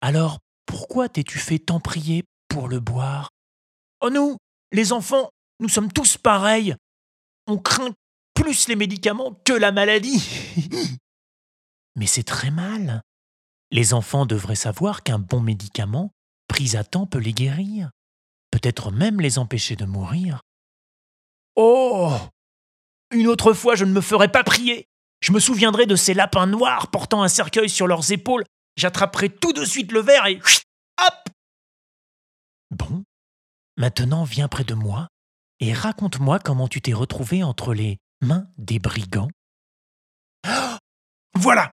Alors, 0.00 0.38
pourquoi 0.68 1.08
t'es-tu 1.08 1.38
fait 1.38 1.58
tant 1.58 1.80
prier 1.80 2.24
pour 2.46 2.68
le 2.68 2.78
boire? 2.78 3.30
Oh 4.00 4.10
nous, 4.10 4.36
les 4.70 4.92
enfants, 4.92 5.30
nous 5.60 5.68
sommes 5.68 5.90
tous 5.90 6.18
pareils. 6.18 6.76
On 7.46 7.56
craint 7.56 7.94
plus 8.34 8.68
les 8.68 8.76
médicaments 8.76 9.40
que 9.44 9.54
la 9.54 9.72
maladie. 9.72 10.22
Mais 11.96 12.06
c'est 12.06 12.22
très 12.22 12.50
mal. 12.50 13.00
Les 13.70 13.94
enfants 13.94 14.26
devraient 14.26 14.54
savoir 14.54 15.02
qu'un 15.02 15.18
bon 15.18 15.40
médicament, 15.40 16.12
pris 16.48 16.76
à 16.76 16.84
temps, 16.84 17.06
peut 17.06 17.18
les 17.18 17.32
guérir, 17.32 17.90
peut-être 18.50 18.92
même 18.92 19.20
les 19.20 19.38
empêcher 19.38 19.74
de 19.74 19.86
mourir. 19.86 20.42
Oh 21.56 22.12
Une 23.10 23.26
autre 23.26 23.54
fois, 23.54 23.74
je 23.74 23.86
ne 23.86 23.92
me 23.92 24.02
ferai 24.02 24.28
pas 24.28 24.44
prier. 24.44 24.86
Je 25.20 25.32
me 25.32 25.40
souviendrai 25.40 25.86
de 25.86 25.96
ces 25.96 26.14
lapins 26.14 26.46
noirs 26.46 26.90
portant 26.90 27.22
un 27.22 27.28
cercueil 27.28 27.70
sur 27.70 27.86
leurs 27.86 28.12
épaules. 28.12 28.44
J'attraperai 28.78 29.28
tout 29.28 29.52
de 29.52 29.64
suite 29.64 29.90
le 29.90 30.00
verre 30.00 30.26
et... 30.26 30.40
Hop 31.04 31.28
Bon, 32.70 33.02
maintenant 33.76 34.22
viens 34.22 34.46
près 34.46 34.62
de 34.62 34.74
moi 34.74 35.08
et 35.58 35.72
raconte-moi 35.72 36.38
comment 36.38 36.68
tu 36.68 36.80
t'es 36.80 36.92
retrouvé 36.92 37.42
entre 37.42 37.74
les 37.74 37.98
mains 38.20 38.46
des 38.56 38.78
brigands. 38.78 39.30
Voilà 41.34 41.72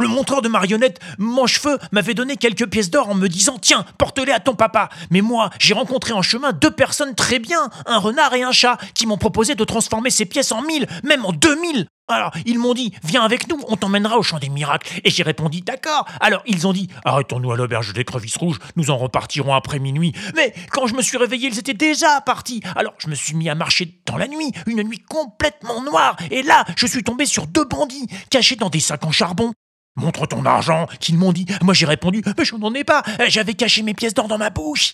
Le 0.00 0.08
montreur 0.08 0.42
de 0.42 0.48
marionnettes, 0.48 0.98
Manchefeu, 1.18 1.78
m'avait 1.92 2.14
donné 2.14 2.36
quelques 2.36 2.68
pièces 2.68 2.90
d'or 2.90 3.08
en 3.08 3.14
me 3.14 3.28
disant 3.28 3.56
Tiens, 3.60 3.84
porte-les 3.96 4.32
à 4.32 4.40
ton 4.40 4.56
papa. 4.56 4.88
Mais 5.10 5.20
moi, 5.20 5.50
j'ai 5.60 5.74
rencontré 5.74 6.12
en 6.12 6.22
chemin 6.22 6.52
deux 6.52 6.72
personnes 6.72 7.14
très 7.14 7.38
bien, 7.38 7.70
un 7.86 7.98
renard 7.98 8.34
et 8.34 8.42
un 8.42 8.52
chat, 8.52 8.76
qui 8.94 9.06
m'ont 9.06 9.18
proposé 9.18 9.54
de 9.54 9.64
transformer 9.64 10.10
ces 10.10 10.26
pièces 10.26 10.50
en 10.50 10.62
mille, 10.62 10.88
même 11.04 11.24
en 11.24 11.32
deux 11.32 11.60
mille. 11.60 11.86
Alors, 12.08 12.30
ils 12.44 12.58
m'ont 12.58 12.74
dit 12.74 12.92
Viens 13.02 13.24
avec 13.24 13.48
nous, 13.48 13.58
on 13.68 13.76
t'emmènera 13.76 14.16
au 14.18 14.22
champ 14.22 14.38
des 14.38 14.48
miracles. 14.48 15.00
Et 15.04 15.10
j'ai 15.10 15.24
répondu 15.24 15.60
D'accord. 15.60 16.06
Alors, 16.20 16.42
ils 16.46 16.66
ont 16.66 16.72
dit 16.72 16.88
Arrêtons-nous 17.04 17.50
à 17.50 17.56
l'auberge 17.56 17.92
des 17.92 18.04
crevisses 18.04 18.36
rouges, 18.36 18.58
nous 18.76 18.90
en 18.90 18.96
repartirons 18.96 19.54
après 19.54 19.80
minuit. 19.80 20.12
Mais 20.36 20.54
quand 20.70 20.86
je 20.86 20.94
me 20.94 21.02
suis 21.02 21.18
réveillé, 21.18 21.48
ils 21.48 21.58
étaient 21.58 21.74
déjà 21.74 22.20
partis. 22.20 22.62
Alors, 22.76 22.94
je 22.98 23.08
me 23.08 23.14
suis 23.16 23.34
mis 23.34 23.48
à 23.48 23.56
marcher 23.56 24.00
dans 24.06 24.16
la 24.16 24.28
nuit, 24.28 24.52
une 24.66 24.82
nuit 24.84 25.02
complètement 25.08 25.82
noire. 25.82 26.16
Et 26.30 26.42
là, 26.42 26.64
je 26.76 26.86
suis 26.86 27.02
tombé 27.02 27.26
sur 27.26 27.48
deux 27.48 27.64
bandits, 27.64 28.06
cachés 28.30 28.56
dans 28.56 28.70
des 28.70 28.80
sacs 28.80 29.04
en 29.04 29.10
charbon. 29.10 29.52
Montre 29.96 30.26
ton 30.26 30.44
argent, 30.44 30.86
qu'ils 31.00 31.16
m'ont 31.16 31.32
dit. 31.32 31.46
Moi 31.62 31.74
j'ai 31.74 31.86
répondu, 31.86 32.22
mais 32.38 32.44
je 32.44 32.54
n'en 32.56 32.72
ai 32.74 32.84
pas. 32.84 33.02
J'avais 33.28 33.54
caché 33.54 33.82
mes 33.82 33.94
pièces 33.94 34.14
d'or 34.14 34.28
dans 34.28 34.38
ma 34.38 34.50
bouche. 34.50 34.92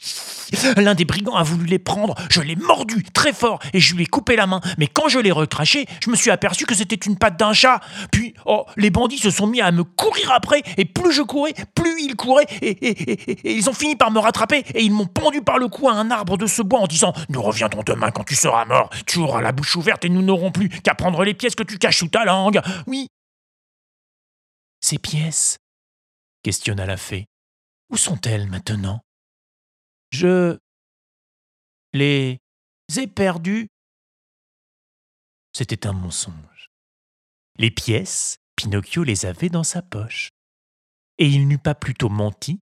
L'un 0.76 0.94
des 0.94 1.04
brigands 1.04 1.34
a 1.34 1.42
voulu 1.42 1.66
les 1.66 1.78
prendre. 1.78 2.14
Je 2.30 2.40
l'ai 2.40 2.56
mordu 2.56 3.02
très 3.12 3.32
fort 3.32 3.58
et 3.72 3.80
je 3.80 3.94
lui 3.94 4.04
ai 4.04 4.06
coupé 4.06 4.36
la 4.36 4.46
main. 4.46 4.60
Mais 4.78 4.86
quand 4.86 5.08
je 5.08 5.18
l'ai 5.18 5.32
recraché, 5.32 5.86
je 6.04 6.10
me 6.10 6.16
suis 6.16 6.30
aperçu 6.30 6.66
que 6.66 6.74
c'était 6.74 6.94
une 6.96 7.16
patte 7.16 7.38
d'un 7.38 7.52
chat. 7.52 7.80
Puis, 8.10 8.34
oh, 8.46 8.64
les 8.76 8.90
bandits 8.90 9.18
se 9.18 9.30
sont 9.30 9.46
mis 9.46 9.60
à 9.60 9.72
me 9.72 9.82
courir 9.84 10.30
après. 10.32 10.62
Et 10.76 10.84
plus 10.84 11.12
je 11.12 11.22
courais, 11.22 11.54
plus 11.74 12.00
ils 12.02 12.14
couraient. 12.16 12.46
Et, 12.60 12.70
et- 12.70 13.56
ils 13.56 13.68
ont 13.68 13.72
fini 13.74 13.96
par 13.96 14.10
me 14.10 14.18
rattraper. 14.18 14.64
Et 14.74 14.82
ils 14.84 14.92
m'ont 14.92 15.06
pendu 15.06 15.42
par 15.42 15.58
le 15.58 15.68
cou 15.68 15.88
à 15.88 15.94
un 15.94 16.10
arbre 16.10 16.36
de 16.36 16.46
ce 16.46 16.62
bois 16.62 16.80
en 16.80 16.86
disant 16.86 17.12
Nous 17.28 17.42
reviendrons 17.42 17.82
demain 17.84 18.10
quand 18.10 18.24
tu 18.24 18.34
seras 18.36 18.64
mort. 18.66 18.90
Tu 19.06 19.18
auras 19.18 19.40
la 19.42 19.52
bouche 19.52 19.74
ouverte 19.76 20.04
et 20.04 20.08
nous 20.08 20.22
n'aurons 20.22 20.52
plus 20.52 20.68
qu'à 20.68 20.94
prendre 20.94 21.24
les 21.24 21.34
pièces 21.34 21.54
que 21.54 21.62
tu 21.64 21.78
caches 21.78 21.98
sous 21.98 22.08
ta 22.08 22.24
langue. 22.24 22.60
Oui, 22.86 23.08
Ces 24.82 24.98
pièces? 24.98 25.58
questionna 26.42 26.86
la 26.86 26.96
fée. 26.96 27.26
Où 27.90 27.96
sont-elles 27.96 28.48
maintenant? 28.48 29.00
Je 30.10 30.58
les 31.92 32.40
ai 32.96 33.06
perdus. 33.06 33.68
C'était 35.52 35.86
un 35.86 35.92
mensonge. 35.92 36.68
Les 37.56 37.70
pièces, 37.70 38.38
Pinocchio 38.56 39.04
les 39.04 39.24
avait 39.24 39.50
dans 39.50 39.64
sa 39.64 39.82
poche. 39.82 40.30
Et 41.18 41.28
il 41.28 41.46
n'eut 41.46 41.58
pas 41.58 41.74
plutôt 41.74 42.08
menti 42.08 42.58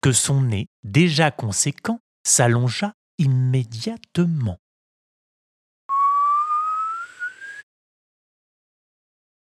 que 0.00 0.12
son 0.12 0.40
nez, 0.40 0.66
déjà 0.82 1.30
conséquent, 1.30 2.00
s'allongea 2.24 2.94
immédiatement. 3.18 4.58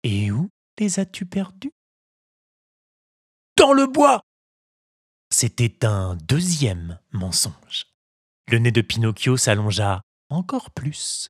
Et 0.03 0.31
où 0.31 0.50
les 0.79 1.00
as-tu 1.00 1.25
perdus 1.25 1.74
Dans 3.58 3.74
le 3.74 3.88
bois 3.88 4.22
C'était 5.32 5.84
un 5.84 6.16
deuxième 6.16 7.00
mensonge. 7.12 7.88
Le 8.52 8.60
nez 8.60 8.72
de 8.72 8.82
Pinocchio 8.82 9.36
s'allongea 9.36 10.02
encore 10.30 10.70
plus. 10.70 11.30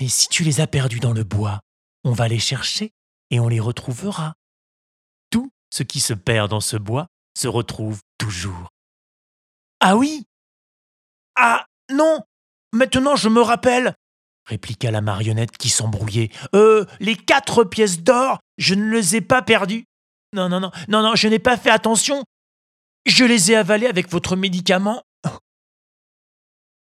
Mais 0.00 0.08
si 0.08 0.26
tu 0.26 0.42
les 0.42 0.60
as 0.60 0.66
perdus 0.66 0.98
dans 0.98 1.12
le 1.12 1.22
bois, 1.22 1.60
on 2.02 2.10
va 2.10 2.26
les 2.26 2.40
chercher 2.40 2.90
et 3.30 3.38
on 3.38 3.46
les 3.46 3.60
retrouvera. 3.60 4.34
Tout 5.30 5.52
ce 5.70 5.84
qui 5.84 6.00
se 6.00 6.14
perd 6.14 6.50
dans 6.50 6.60
ce 6.60 6.76
bois 6.76 7.06
se 7.36 7.46
retrouve 7.46 8.00
toujours. 8.18 8.70
Ah 9.78 9.96
oui 9.96 10.24
Ah 11.36 11.64
non 11.92 12.24
Maintenant 12.72 13.14
je 13.14 13.28
me 13.28 13.40
rappelle 13.40 13.94
répliqua 14.48 14.90
la 14.90 15.00
marionnette 15.00 15.56
qui 15.56 15.68
s'embrouillait. 15.68 16.30
Euh, 16.54 16.84
les 17.00 17.16
quatre 17.16 17.64
pièces 17.64 18.02
d'or, 18.02 18.38
je 18.56 18.74
ne 18.74 18.90
les 18.90 19.16
ai 19.16 19.20
pas 19.20 19.42
perdues. 19.42 19.84
Non, 20.34 20.48
non, 20.48 20.60
non, 20.60 20.70
non, 20.88 21.02
non, 21.02 21.14
je 21.14 21.28
n'ai 21.28 21.38
pas 21.38 21.56
fait 21.56 21.70
attention. 21.70 22.24
Je 23.06 23.24
les 23.24 23.52
ai 23.52 23.56
avalées 23.56 23.86
avec 23.86 24.10
votre 24.10 24.36
médicament. 24.36 25.02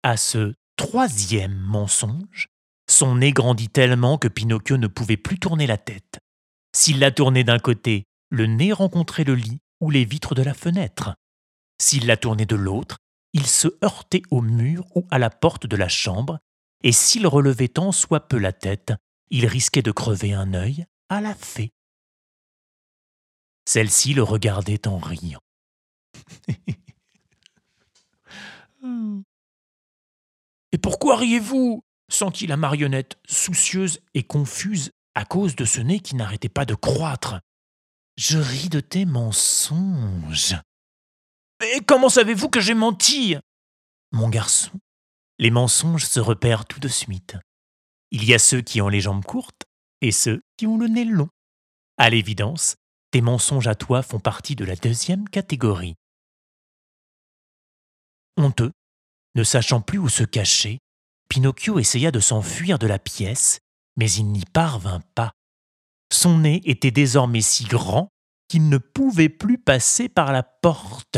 À 0.03 0.17
ce 0.17 0.53
troisième 0.75 1.57
mensonge, 1.57 2.47
son 2.89 3.15
nez 3.15 3.31
grandit 3.31 3.69
tellement 3.69 4.17
que 4.17 4.27
Pinocchio 4.27 4.77
ne 4.77 4.87
pouvait 4.87 5.17
plus 5.17 5.39
tourner 5.39 5.67
la 5.67 5.77
tête. 5.77 6.19
S'il 6.75 6.99
la 6.99 7.11
tournait 7.11 7.43
d'un 7.43 7.59
côté, 7.59 8.03
le 8.29 8.45
nez 8.45 8.73
rencontrait 8.73 9.23
le 9.23 9.35
lit 9.35 9.59
ou 9.79 9.89
les 9.89 10.05
vitres 10.05 10.35
de 10.35 10.41
la 10.41 10.53
fenêtre. 10.53 11.15
S'il 11.81 12.07
la 12.07 12.17
tournait 12.17 12.45
de 12.45 12.55
l'autre, 12.55 12.97
il 13.33 13.47
se 13.47 13.67
heurtait 13.83 14.21
au 14.31 14.41
mur 14.41 14.85
ou 14.95 15.07
à 15.11 15.19
la 15.19 15.29
porte 15.29 15.67
de 15.67 15.75
la 15.75 15.89
chambre, 15.89 16.39
et 16.83 16.91
s'il 16.91 17.25
relevait 17.27 17.69
tant 17.69 17.91
soit 17.91 18.27
peu 18.27 18.37
la 18.37 18.53
tête, 18.53 18.93
il 19.29 19.47
risquait 19.47 19.81
de 19.81 19.91
crever 19.91 20.33
un 20.33 20.53
œil 20.53 20.85
à 21.09 21.21
la 21.21 21.33
fée. 21.33 21.71
Celle-ci 23.65 24.13
le 24.13 24.23
regardait 24.23 24.87
en 24.87 24.97
riant. 24.97 25.39
Et 30.73 30.77
pourquoi 30.77 31.17
riez-vous? 31.17 31.83
sentit 32.09 32.47
la 32.47 32.57
marionnette, 32.57 33.17
soucieuse 33.25 33.99
et 34.13 34.23
confuse 34.23 34.91
à 35.15 35.25
cause 35.25 35.55
de 35.55 35.65
ce 35.65 35.79
nez 35.79 35.99
qui 35.99 36.15
n'arrêtait 36.15 36.49
pas 36.49 36.65
de 36.65 36.75
croître. 36.75 37.39
Je 38.17 38.37
ris 38.37 38.69
de 38.69 38.81
tes 38.81 39.05
mensonges. 39.05 40.55
Mais 41.61 41.79
comment 41.87 42.09
savez-vous 42.09 42.49
que 42.49 42.59
j'ai 42.59 42.73
menti? 42.73 43.35
Mon 44.11 44.29
garçon, 44.29 44.71
les 45.39 45.51
mensonges 45.51 46.05
se 46.05 46.19
repèrent 46.19 46.65
tout 46.65 46.79
de 46.79 46.87
suite. 46.87 47.37
Il 48.11 48.25
y 48.25 48.33
a 48.33 48.39
ceux 48.39 48.61
qui 48.61 48.81
ont 48.81 48.89
les 48.89 49.01
jambes 49.01 49.25
courtes 49.25 49.63
et 50.01 50.11
ceux 50.11 50.41
qui 50.57 50.67
ont 50.67 50.77
le 50.77 50.87
nez 50.87 51.05
long. 51.05 51.29
À 51.97 52.09
l'évidence, 52.09 52.75
tes 53.11 53.21
mensonges 53.21 53.67
à 53.67 53.75
toi 53.75 54.01
font 54.01 54.19
partie 54.19 54.55
de 54.55 54.65
la 54.65 54.75
deuxième 54.75 55.27
catégorie. 55.29 55.95
Honteux, 58.37 58.71
ne 59.35 59.43
sachant 59.43 59.81
plus 59.81 59.99
où 59.99 60.09
se 60.09 60.23
cacher, 60.23 60.79
Pinocchio 61.29 61.79
essaya 61.79 62.11
de 62.11 62.19
s'enfuir 62.19 62.77
de 62.77 62.87
la 62.87 62.99
pièce, 62.99 63.59
mais 63.95 64.11
il 64.11 64.31
n'y 64.31 64.45
parvint 64.45 65.01
pas. 65.15 65.31
Son 66.11 66.39
nez 66.39 66.61
était 66.65 66.91
désormais 66.91 67.41
si 67.41 67.63
grand 67.63 68.09
qu'il 68.47 68.69
ne 68.69 68.77
pouvait 68.77 69.29
plus 69.29 69.57
passer 69.57 70.09
par 70.09 70.31
la 70.31 70.43
porte. 70.43 71.17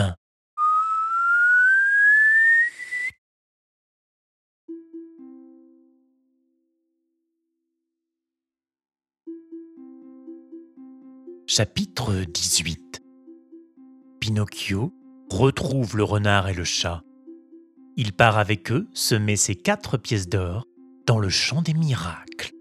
Chapitre 11.48 12.24
18 12.24 13.02
Pinocchio 14.20 14.94
retrouve 15.32 15.96
le 15.96 16.04
renard 16.04 16.50
et 16.50 16.54
le 16.54 16.64
chat 16.64 17.02
il 17.98 18.14
part 18.14 18.38
avec 18.38 18.72
eux 18.72 18.88
semer 18.94 19.36
ses 19.36 19.56
quatre 19.56 19.98
pièces 19.98 20.28
d'or 20.28 20.66
dans 21.06 21.20
le 21.20 21.30
champ 21.30 21.62
des 21.62 21.74
miracles. 21.74 22.52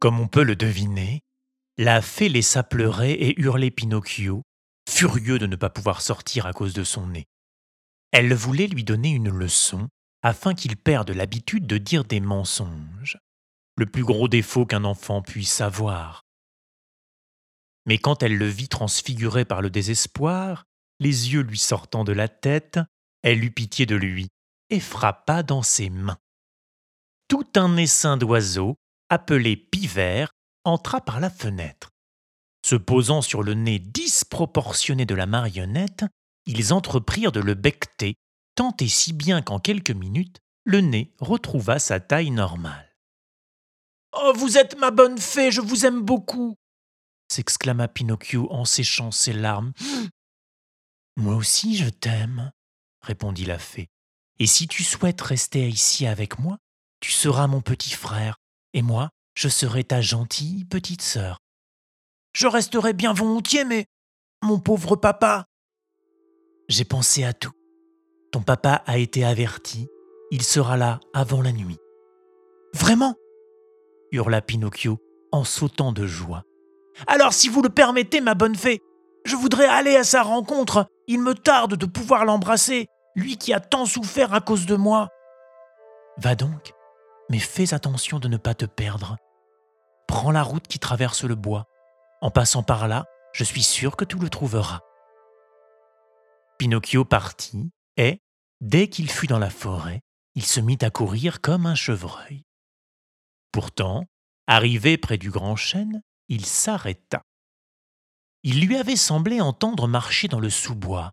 Comme 0.00 0.20
on 0.20 0.28
peut 0.28 0.42
le 0.42 0.56
deviner, 0.56 1.22
la 1.78 2.02
fée 2.02 2.28
laissa 2.28 2.62
pleurer 2.62 3.12
et 3.12 3.40
hurler 3.40 3.70
Pinocchio, 3.70 4.42
furieux 4.88 5.38
de 5.38 5.46
ne 5.46 5.56
pas 5.56 5.70
pouvoir 5.70 6.02
sortir 6.02 6.46
à 6.46 6.52
cause 6.52 6.74
de 6.74 6.84
son 6.84 7.06
nez. 7.06 7.24
Elle 8.12 8.34
voulait 8.34 8.66
lui 8.66 8.84
donner 8.84 9.10
une 9.10 9.30
leçon 9.30 9.88
afin 10.22 10.54
qu'il 10.54 10.76
perde 10.76 11.10
l'habitude 11.10 11.66
de 11.66 11.78
dire 11.78 12.04
des 12.04 12.20
mensonges, 12.20 13.18
le 13.76 13.86
plus 13.86 14.04
gros 14.04 14.28
défaut 14.28 14.66
qu'un 14.66 14.84
enfant 14.84 15.22
puisse 15.22 15.60
avoir. 15.60 16.22
Mais 17.86 17.98
quand 17.98 18.22
elle 18.22 18.36
le 18.36 18.46
vit 18.46 18.68
transfiguré 18.68 19.44
par 19.44 19.60
le 19.60 19.70
désespoir, 19.70 20.64
les 21.00 21.32
yeux 21.32 21.42
lui 21.42 21.58
sortant 21.58 22.04
de 22.04 22.12
la 22.12 22.28
tête, 22.28 22.78
elle 23.22 23.44
eut 23.44 23.50
pitié 23.50 23.84
de 23.86 23.96
lui 23.96 24.28
et 24.70 24.80
frappa 24.80 25.42
dans 25.42 25.62
ses 25.62 25.90
mains. 25.90 26.18
Tout 27.28 27.46
un 27.56 27.76
essaim 27.76 28.16
d'oiseaux, 28.16 28.76
appelé 29.08 29.56
pivert, 29.56 30.30
entra 30.64 31.00
par 31.00 31.20
la 31.20 31.30
fenêtre. 31.30 31.90
Se 32.64 32.76
posant 32.76 33.20
sur 33.20 33.42
le 33.42 33.54
nez 33.54 33.78
disproportionné 33.78 35.04
de 35.04 35.14
la 35.14 35.26
marionnette, 35.26 36.04
ils 36.46 36.72
entreprirent 36.72 37.32
de 37.32 37.40
le 37.40 37.54
becqueter, 37.54 38.14
tant 38.54 38.74
et 38.80 38.88
si 38.88 39.12
bien 39.12 39.42
qu'en 39.42 39.58
quelques 39.58 39.90
minutes, 39.90 40.38
le 40.64 40.80
nez 40.80 41.14
retrouva 41.18 41.78
sa 41.78 42.00
taille 42.00 42.30
normale. 42.30 42.93
Oh, 44.16 44.32
vous 44.34 44.58
êtes 44.58 44.78
ma 44.78 44.90
bonne 44.90 45.18
fée, 45.18 45.50
je 45.50 45.60
vous 45.60 45.86
aime 45.86 46.00
beaucoup 46.00 46.56
s'exclama 47.34 47.88
Pinocchio 47.88 48.46
en 48.50 48.64
séchant 48.64 49.10
ses 49.10 49.32
larmes. 49.32 49.72
Moi 51.16 51.34
aussi 51.34 51.76
je 51.76 51.88
t'aime, 51.88 52.52
répondit 53.00 53.44
la 53.44 53.58
fée. 53.58 53.88
Et 54.38 54.46
si 54.46 54.66
tu 54.66 54.82
souhaites 54.82 55.20
rester 55.20 55.68
ici 55.68 56.06
avec 56.06 56.40
moi, 56.40 56.58
tu 57.00 57.12
seras 57.12 57.46
mon 57.46 57.60
petit 57.60 57.92
frère, 57.92 58.36
et 58.72 58.82
moi, 58.82 59.10
je 59.34 59.48
serai 59.48 59.84
ta 59.84 60.00
gentille 60.00 60.64
petite 60.64 61.02
sœur. 61.02 61.38
Je 62.32 62.48
resterai 62.48 62.94
bien 62.94 63.12
volontiers, 63.12 63.64
mais 63.64 63.86
mon 64.42 64.58
pauvre 64.58 64.96
papa. 64.96 65.46
J'ai 66.68 66.84
pensé 66.84 67.22
à 67.22 67.32
tout. 67.32 67.52
Ton 68.32 68.42
papa 68.42 68.82
a 68.86 68.98
été 68.98 69.24
averti, 69.24 69.86
il 70.32 70.42
sera 70.42 70.76
là 70.76 70.98
avant 71.12 71.42
la 71.42 71.52
nuit. 71.52 71.78
Vraiment? 72.72 73.14
Hurla 74.14 74.40
Pinocchio 74.40 74.98
en 75.32 75.44
sautant 75.44 75.92
de 75.92 76.06
joie. 76.06 76.42
Alors 77.06 77.32
si 77.32 77.48
vous 77.48 77.62
le 77.62 77.68
permettez, 77.68 78.20
ma 78.20 78.34
bonne 78.34 78.54
fée, 78.54 78.80
je 79.24 79.36
voudrais 79.36 79.66
aller 79.66 79.96
à 79.96 80.04
sa 80.04 80.22
rencontre. 80.22 80.86
Il 81.06 81.20
me 81.20 81.34
tarde 81.34 81.76
de 81.76 81.86
pouvoir 81.86 82.24
l'embrasser, 82.24 82.86
lui 83.16 83.36
qui 83.36 83.52
a 83.52 83.60
tant 83.60 83.86
souffert 83.86 84.32
à 84.32 84.40
cause 84.40 84.66
de 84.66 84.76
moi. 84.76 85.08
Va 86.18 86.34
donc, 86.34 86.72
mais 87.30 87.38
fais 87.38 87.74
attention 87.74 88.18
de 88.18 88.28
ne 88.28 88.36
pas 88.36 88.54
te 88.54 88.64
perdre. 88.64 89.16
Prends 90.06 90.30
la 90.30 90.42
route 90.42 90.68
qui 90.68 90.78
traverse 90.78 91.24
le 91.24 91.34
bois. 91.34 91.64
En 92.20 92.30
passant 92.30 92.62
par 92.62 92.86
là, 92.86 93.06
je 93.32 93.44
suis 93.44 93.62
sûr 93.62 93.96
que 93.96 94.04
tu 94.04 94.16
le 94.18 94.28
trouveras. 94.28 94.80
Pinocchio 96.58 97.04
partit 97.04 97.70
et, 97.96 98.20
dès 98.60 98.88
qu'il 98.88 99.10
fut 99.10 99.26
dans 99.26 99.40
la 99.40 99.50
forêt, 99.50 100.00
il 100.34 100.44
se 100.44 100.60
mit 100.60 100.78
à 100.82 100.90
courir 100.90 101.40
comme 101.40 101.66
un 101.66 101.74
chevreuil. 101.74 102.44
Pourtant, 103.54 104.04
arrivé 104.46 104.98
près 104.98 105.16
du 105.16 105.30
grand 105.30 105.56
chêne, 105.56 106.02
il 106.28 106.44
s'arrêta 106.44 107.22
il 108.44 108.60
lui 108.66 108.76
avait 108.76 108.94
semblé 108.94 109.40
entendre 109.40 109.88
marcher 109.88 110.28
dans 110.28 110.38
le 110.38 110.50
sous-bois. 110.50 111.12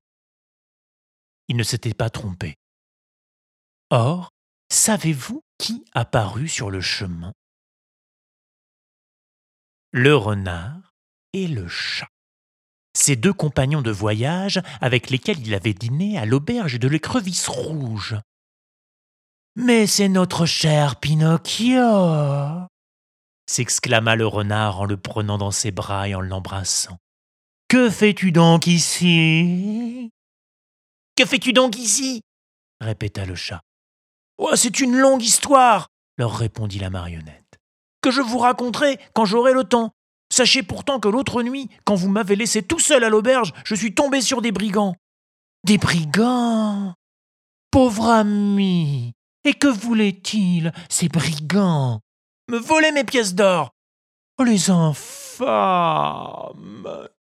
Il 1.47 1.56
ne 1.56 1.63
s'était 1.63 1.93
pas 1.93 2.10
trompé. 2.10 2.58
Or, 3.89 4.32
savez-vous 4.69 5.41
qui 5.58 5.86
apparut 5.93 6.49
sur 6.49 6.69
le 6.69 6.82
chemin? 6.82 7.32
Le 9.91 10.13
renard 10.15 10.93
et 11.32 11.47
le 11.47 11.69
chat. 11.69 12.10
Ces 12.93 13.15
deux 13.15 13.34
compagnons 13.34 13.82
de 13.82 13.91
voyage 13.91 14.62
avec 14.82 15.10
lesquels 15.10 15.39
il 15.39 15.56
avait 15.56 15.73
dîné 15.73 16.17
à 16.17 16.25
l'auberge 16.25 16.80
de 16.80 16.89
l'écrevisse 16.89 17.47
rouge. 17.47 18.17
Mais 19.55 19.85
c'est 19.85 20.07
notre 20.07 20.45
cher 20.45 20.95
Pinocchio 20.95 22.67
s'exclama 23.47 24.15
le 24.15 24.25
renard 24.25 24.79
en 24.79 24.85
le 24.85 24.95
prenant 24.95 25.37
dans 25.37 25.51
ses 25.51 25.71
bras 25.71 26.07
et 26.07 26.15
en 26.15 26.21
l'embrassant. 26.21 26.97
Que 27.67 27.89
fais-tu 27.89 28.31
donc 28.31 28.65
ici? 28.65 30.09
Que 31.17 31.25
fais-tu 31.25 31.51
donc 31.51 31.77
ici? 31.77 32.21
répéta 32.79 33.25
le 33.25 33.35
chat. 33.35 33.61
Oh, 34.37 34.55
c'est 34.55 34.79
une 34.79 34.97
longue 34.97 35.21
histoire, 35.21 35.87
leur 36.17 36.35
répondit 36.37 36.79
la 36.79 36.89
marionnette, 36.89 37.59
que 38.01 38.09
je 38.09 38.21
vous 38.21 38.39
raconterai 38.39 38.97
quand 39.13 39.25
j'aurai 39.25 39.53
le 39.53 39.65
temps. 39.65 39.91
Sachez 40.33 40.63
pourtant 40.63 40.99
que 41.01 41.09
l'autre 41.09 41.43
nuit, 41.43 41.69
quand 41.83 41.95
vous 41.95 42.09
m'avez 42.09 42.37
laissé 42.37 42.63
tout 42.63 42.79
seul 42.79 43.03
à 43.03 43.09
l'auberge, 43.09 43.53
je 43.65 43.75
suis 43.75 43.93
tombé 43.93 44.21
sur 44.21 44.41
des 44.41 44.53
brigands. 44.53 44.95
Des 45.65 45.77
brigands? 45.77 46.95
Pauvre 47.69 48.09
ami 48.09 49.13
Et 49.43 49.54
que 49.54 49.67
voulaient-ils, 49.67 50.71
ces 50.89 51.10
brigands? 51.10 52.01
Me 52.49 52.58
voler 52.58 52.91
mes 52.91 53.04
pièces 53.04 53.34
d'or 53.34 53.71
Oh, 54.38 54.43
les 54.43 54.69
infâmes 54.69 56.08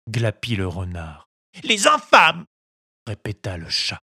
glapit 0.08 0.56
le 0.56 0.66
renard. 0.66 1.28
Les 1.64 1.86
infâmes 1.86 2.44
répéta 3.06 3.56
le 3.56 3.68
chat. 3.68 3.98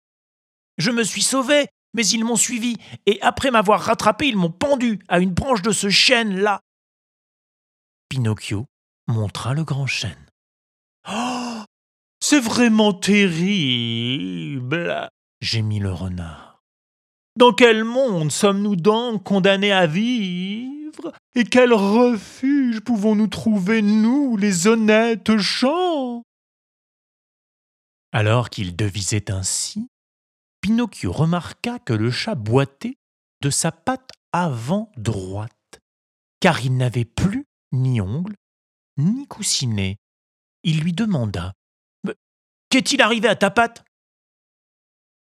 Je 0.78 0.90
me 0.90 1.04
suis 1.04 1.22
sauvé, 1.22 1.68
mais 1.94 2.06
ils 2.06 2.24
m'ont 2.24 2.36
suivi, 2.36 2.76
et 3.06 3.20
après 3.22 3.50
m'avoir 3.50 3.80
rattrapé, 3.80 4.28
ils 4.28 4.36
m'ont 4.36 4.50
pendu 4.50 4.98
à 5.08 5.18
une 5.20 5.32
branche 5.32 5.62
de 5.62 5.72
ce 5.72 5.90
chêne-là. 5.90 6.60
Pinocchio 8.08 8.66
montra 9.08 9.54
le 9.54 9.64
grand 9.64 9.86
chêne. 9.86 10.26
Oh 11.08 11.62
C'est 12.20 12.40
vraiment 12.40 12.92
terrible 12.94 14.08
gémit 15.40 15.80
le 15.80 15.92
renard. 15.92 16.51
Dans 17.36 17.52
quel 17.52 17.84
monde 17.84 18.30
sommes-nous 18.30 18.76
donc 18.76 19.24
condamnés 19.24 19.72
à 19.72 19.86
vivre? 19.86 21.12
Et 21.34 21.44
quel 21.44 21.72
refuge 21.72 22.80
pouvons-nous 22.80 23.28
trouver, 23.28 23.80
nous, 23.80 24.36
les 24.36 24.66
honnêtes 24.66 25.36
gens? 25.38 26.22
Alors 28.12 28.50
qu'il 28.50 28.76
devisait 28.76 29.30
ainsi, 29.30 29.88
Pinocchio 30.60 31.10
remarqua 31.10 31.78
que 31.78 31.94
le 31.94 32.10
chat 32.10 32.34
boitait 32.34 32.96
de 33.40 33.48
sa 33.48 33.72
patte 33.72 34.10
avant 34.32 34.92
droite, 34.98 35.80
car 36.40 36.60
il 36.60 36.76
n'avait 36.76 37.06
plus 37.06 37.46
ni 37.72 38.02
ongles, 38.02 38.36
ni 38.98 39.26
coussinet. 39.26 39.96
Il 40.62 40.80
lui 40.82 40.92
demanda 40.92 41.54
Qu'est-il 42.68 43.02
arrivé 43.02 43.28
à 43.28 43.36
ta 43.36 43.50
patte? 43.50 43.84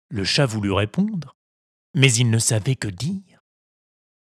Le 0.09 0.23
chat 0.23 0.45
voulut 0.45 0.71
répondre, 0.71 1.35
mais 1.93 2.11
il 2.13 2.29
ne 2.29 2.39
savait 2.39 2.75
que 2.75 2.87
dire. 2.87 3.43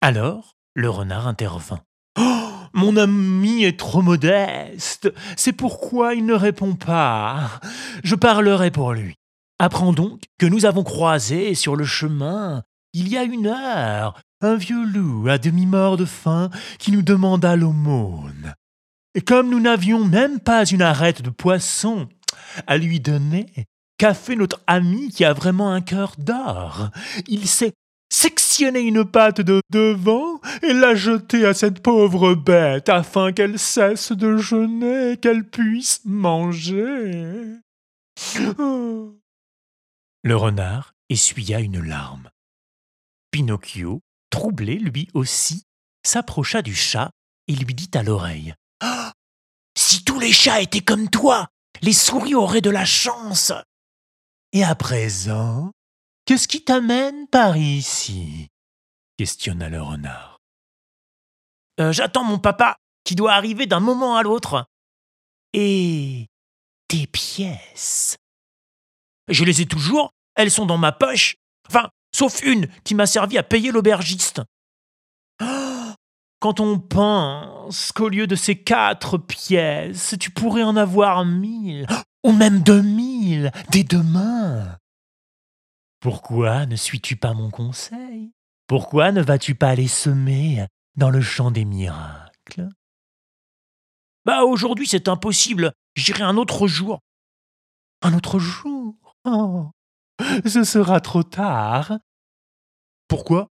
Alors 0.01 0.55
le 0.75 0.89
renard 0.89 1.27
intervint. 1.27 1.81
Oh, 2.17 2.49
mon 2.73 2.97
ami 2.97 3.63
est 3.63 3.79
trop 3.79 4.01
modeste, 4.01 5.11
c'est 5.37 5.53
pourquoi 5.53 6.15
il 6.15 6.25
ne 6.25 6.33
répond 6.33 6.75
pas. 6.75 7.59
Je 8.03 8.15
parlerai 8.15 8.71
pour 8.71 8.93
lui. 8.93 9.15
Apprends 9.59 9.93
donc 9.93 10.23
que 10.39 10.45
nous 10.45 10.65
avons 10.65 10.83
croisé 10.83 11.55
sur 11.55 11.75
le 11.75 11.85
chemin, 11.85 12.63
il 12.93 13.07
y 13.07 13.17
a 13.17 13.23
une 13.23 13.47
heure, 13.47 14.19
un 14.41 14.55
vieux 14.55 14.85
loup 14.85 15.27
à 15.29 15.37
demi-mort 15.37 15.97
de 15.97 16.05
faim 16.05 16.49
qui 16.79 16.91
nous 16.91 17.01
demanda 17.01 17.55
l'aumône. 17.55 18.55
Et 19.15 19.21
comme 19.21 19.49
nous 19.49 19.59
n'avions 19.59 20.03
même 20.03 20.39
pas 20.39 20.65
une 20.65 20.81
arête 20.81 21.21
de 21.21 21.29
poisson 21.29 22.09
à 22.67 22.77
lui 22.77 22.99
donner, 22.99 23.45
qu'a 24.03 24.13
fait 24.13 24.35
notre 24.35 24.61
ami 24.67 25.07
qui 25.11 25.23
a 25.23 25.31
vraiment 25.31 25.71
un 25.71 25.79
cœur 25.79 26.15
d'or 26.17 26.89
Il 27.25 27.47
s'est 27.47 27.71
sectionné 28.11 28.81
une 28.81 29.05
patte 29.05 29.39
de 29.39 29.61
devant 29.71 30.41
et 30.61 30.73
l'a 30.73 30.93
jetée 30.93 31.45
à 31.45 31.53
cette 31.53 31.81
pauvre 31.81 32.33
bête 32.35 32.89
afin 32.89 33.31
qu'elle 33.31 33.57
cesse 33.57 34.11
de 34.11 34.35
jeûner 34.35 35.11
et 35.11 35.17
qu'elle 35.17 35.45
puisse 35.45 36.01
manger. 36.03 37.45
Oh. 38.59 39.17
Le 40.21 40.35
renard 40.35 40.91
essuya 41.07 41.61
une 41.61 41.79
larme. 41.79 42.29
Pinocchio, 43.31 44.01
troublé 44.29 44.79
lui 44.79 45.07
aussi, 45.13 45.63
s'approcha 46.05 46.61
du 46.61 46.75
chat 46.75 47.09
et 47.47 47.55
lui 47.55 47.73
dit 47.73 47.91
à 47.93 48.03
l'oreille 48.03 48.53
oh, 48.83 49.09
Si 49.77 50.03
tous 50.03 50.19
les 50.19 50.33
chats 50.33 50.59
étaient 50.59 50.81
comme 50.81 51.09
toi, 51.09 51.47
les 51.81 51.93
souris 51.93 52.35
auraient 52.35 52.59
de 52.59 52.69
la 52.69 52.83
chance. 52.83 53.53
Et 54.55 54.63
à 54.63 54.75
présent, 54.75 55.71
qu'est-ce 56.25 56.47
qui 56.47 56.63
t'amène 56.63 57.27
par 57.27 57.57
ici? 57.57 58.49
questionna 59.17 59.67
le 59.67 59.81
renard. 59.81 60.37
Euh, 61.79 61.91
J'attends 61.91 62.23
mon 62.23 62.37
papa, 62.37 62.77
qui 63.03 63.15
doit 63.15 63.33
arriver 63.33 63.65
d'un 63.65 63.79
moment 63.79 64.15
à 64.15 64.21
l'autre. 64.21 64.65
Et 65.53 66.27
tes 66.87 67.07
pièces? 67.07 68.17
Je 69.27 69.43
les 69.43 69.61
ai 69.61 69.65
toujours, 69.65 70.11
elles 70.35 70.51
sont 70.51 70.67
dans 70.67 70.77
ma 70.77 70.91
poche. 70.91 71.35
Enfin, 71.67 71.89
sauf 72.15 72.43
une 72.43 72.67
qui 72.83 72.93
m'a 72.93 73.07
servi 73.07 73.39
à 73.39 73.43
payer 73.43 73.71
l'aubergiste. 73.71 74.41
quand 76.39 76.59
on 76.59 76.77
pense 76.77 77.91
qu'au 77.91 78.09
lieu 78.09 78.27
de 78.27 78.35
ces 78.35 78.61
quatre 78.61 79.17
pièces, 79.17 80.15
tu 80.19 80.29
pourrais 80.29 80.63
en 80.63 80.75
avoir 80.75 81.25
mille, 81.25 81.87
ou 82.23 82.31
même 82.31 82.61
deux 82.63 82.81
mille, 82.81 83.51
dès 83.69 83.83
demain. 83.83 84.77
Pourquoi 85.99 86.65
ne 86.65 86.75
suis-tu 86.75 87.15
pas 87.15 87.33
mon 87.33 87.49
conseil? 87.49 88.31
Pourquoi 88.67 89.11
ne 89.11 89.21
vas-tu 89.21 89.55
pas 89.55 89.75
les 89.75 89.87
semer 89.87 90.67
dans 90.95 91.09
le 91.09 91.21
champ 91.21 91.51
des 91.51 91.65
miracles? 91.65 92.69
Bah 94.25 94.43
aujourd'hui 94.43 94.87
c'est 94.87 95.07
impossible, 95.07 95.73
j'irai 95.95 96.23
un 96.23 96.37
autre 96.37 96.67
jour. 96.67 96.99
Un 98.01 98.13
autre 98.13 98.39
jour? 98.39 98.95
Oh, 99.25 99.71
ce 100.45 100.63
sera 100.63 100.99
trop 100.99 101.23
tard. 101.23 101.99
Pourquoi? 103.07 103.47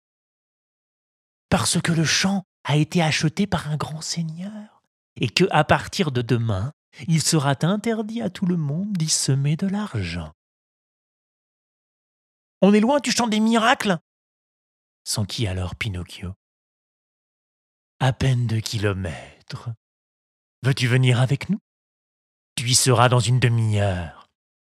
Parce 1.48 1.80
que 1.80 1.92
le 1.92 2.04
champ 2.04 2.44
a 2.64 2.76
été 2.76 3.02
acheté 3.02 3.46
par 3.46 3.68
un 3.68 3.76
grand 3.76 4.00
seigneur, 4.00 4.82
et 5.16 5.28
que, 5.28 5.44
à 5.50 5.64
partir 5.64 6.10
de 6.10 6.22
demain, 6.22 6.72
il 7.08 7.22
sera 7.22 7.54
interdit 7.62 8.22
à 8.22 8.30
tout 8.30 8.46
le 8.46 8.56
monde 8.56 8.92
d'y 8.92 9.08
semer 9.08 9.56
de 9.56 9.66
l'argent. 9.66 10.32
On 12.62 12.72
est 12.72 12.80
loin 12.80 13.00
du 13.00 13.10
champ 13.10 13.26
des 13.26 13.40
miracles? 13.40 13.98
s'enquit 15.04 15.46
alors 15.46 15.76
Pinocchio. 15.76 16.34
À 18.00 18.12
peine 18.12 18.46
deux 18.46 18.60
kilomètres. 18.60 19.70
Veux-tu 20.62 20.88
venir 20.88 21.20
avec 21.20 21.48
nous? 21.48 21.58
Tu 22.56 22.68
y 22.68 22.74
seras 22.74 23.08
dans 23.08 23.20
une 23.20 23.38
demi-heure. 23.38 24.28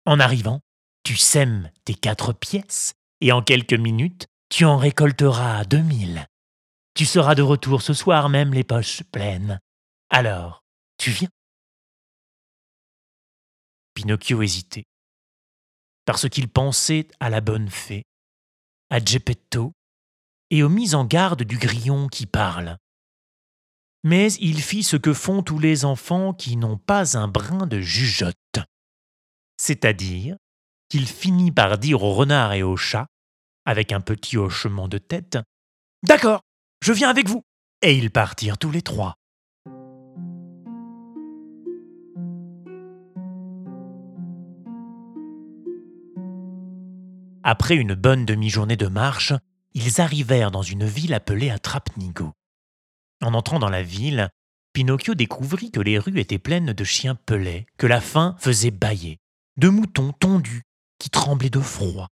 En 0.06 0.18
arrivant, 0.18 0.60
tu 1.04 1.16
sèmes 1.16 1.70
tes 1.84 1.94
quatre 1.94 2.32
pièces, 2.32 2.94
et 3.20 3.32
en 3.32 3.42
quelques 3.42 3.74
minutes, 3.74 4.26
tu 4.48 4.64
en 4.64 4.76
récolteras 4.76 5.64
deux 5.64 5.82
mille. 5.82 6.26
Tu 6.94 7.04
seras 7.06 7.34
de 7.34 7.42
retour 7.42 7.82
ce 7.82 7.92
soir 7.92 8.28
même 8.28 8.54
les 8.54 8.64
poches 8.64 9.02
pleines. 9.04 9.60
Alors, 10.10 10.62
tu 10.98 11.10
viens? 11.10 11.28
Pinocchio 13.94 14.42
hésitait, 14.42 14.84
parce 16.04 16.28
qu'il 16.28 16.48
pensait 16.48 17.08
à 17.20 17.30
la 17.30 17.40
bonne 17.40 17.70
fée, 17.70 18.04
à 18.90 18.98
Geppetto 19.02 19.72
et 20.50 20.62
aux 20.62 20.68
mises 20.68 20.94
en 20.94 21.04
garde 21.04 21.42
du 21.42 21.58
grillon 21.58 22.08
qui 22.08 22.26
parle. 22.26 22.76
Mais 24.02 24.32
il 24.34 24.60
fit 24.60 24.82
ce 24.82 24.96
que 24.96 25.14
font 25.14 25.42
tous 25.42 25.58
les 25.58 25.84
enfants 25.84 26.34
qui 26.34 26.56
n'ont 26.56 26.76
pas 26.76 27.16
un 27.16 27.28
brin 27.28 27.66
de 27.66 27.80
jugeote, 27.80 28.58
c'est-à-dire 29.56 30.36
qu'il 30.88 31.06
finit 31.06 31.52
par 31.52 31.78
dire 31.78 32.02
au 32.02 32.12
renard 32.12 32.52
et 32.52 32.62
au 32.62 32.76
chat, 32.76 33.06
avec 33.64 33.92
un 33.92 34.00
petit 34.00 34.36
hochement 34.36 34.88
de 34.88 34.98
tête 34.98 35.38
D'accord, 36.02 36.42
je 36.82 36.92
viens 36.92 37.08
avec 37.08 37.28
vous. 37.28 37.42
Et 37.80 37.96
ils 37.96 38.10
partirent 38.10 38.58
tous 38.58 38.70
les 38.70 38.82
trois. 38.82 39.14
Après 47.46 47.74
une 47.76 47.94
bonne 47.94 48.24
demi-journée 48.24 48.78
de 48.78 48.86
marche, 48.86 49.34
ils 49.74 50.00
arrivèrent 50.00 50.50
dans 50.50 50.62
une 50.62 50.86
ville 50.86 51.12
appelée 51.12 51.50
Atrapnigo. 51.50 52.32
En 53.22 53.34
entrant 53.34 53.58
dans 53.58 53.68
la 53.68 53.82
ville, 53.82 54.30
Pinocchio 54.72 55.14
découvrit 55.14 55.70
que 55.70 55.80
les 55.80 55.98
rues 55.98 56.18
étaient 56.18 56.38
pleines 56.38 56.72
de 56.72 56.84
chiens 56.84 57.14
pelets, 57.14 57.66
que 57.76 57.86
la 57.86 58.00
faim 58.00 58.34
faisait 58.38 58.70
bâiller, 58.70 59.18
de 59.58 59.68
moutons 59.68 60.12
tondus 60.12 60.62
qui 60.98 61.10
tremblaient 61.10 61.50
de 61.50 61.60
froid, 61.60 62.08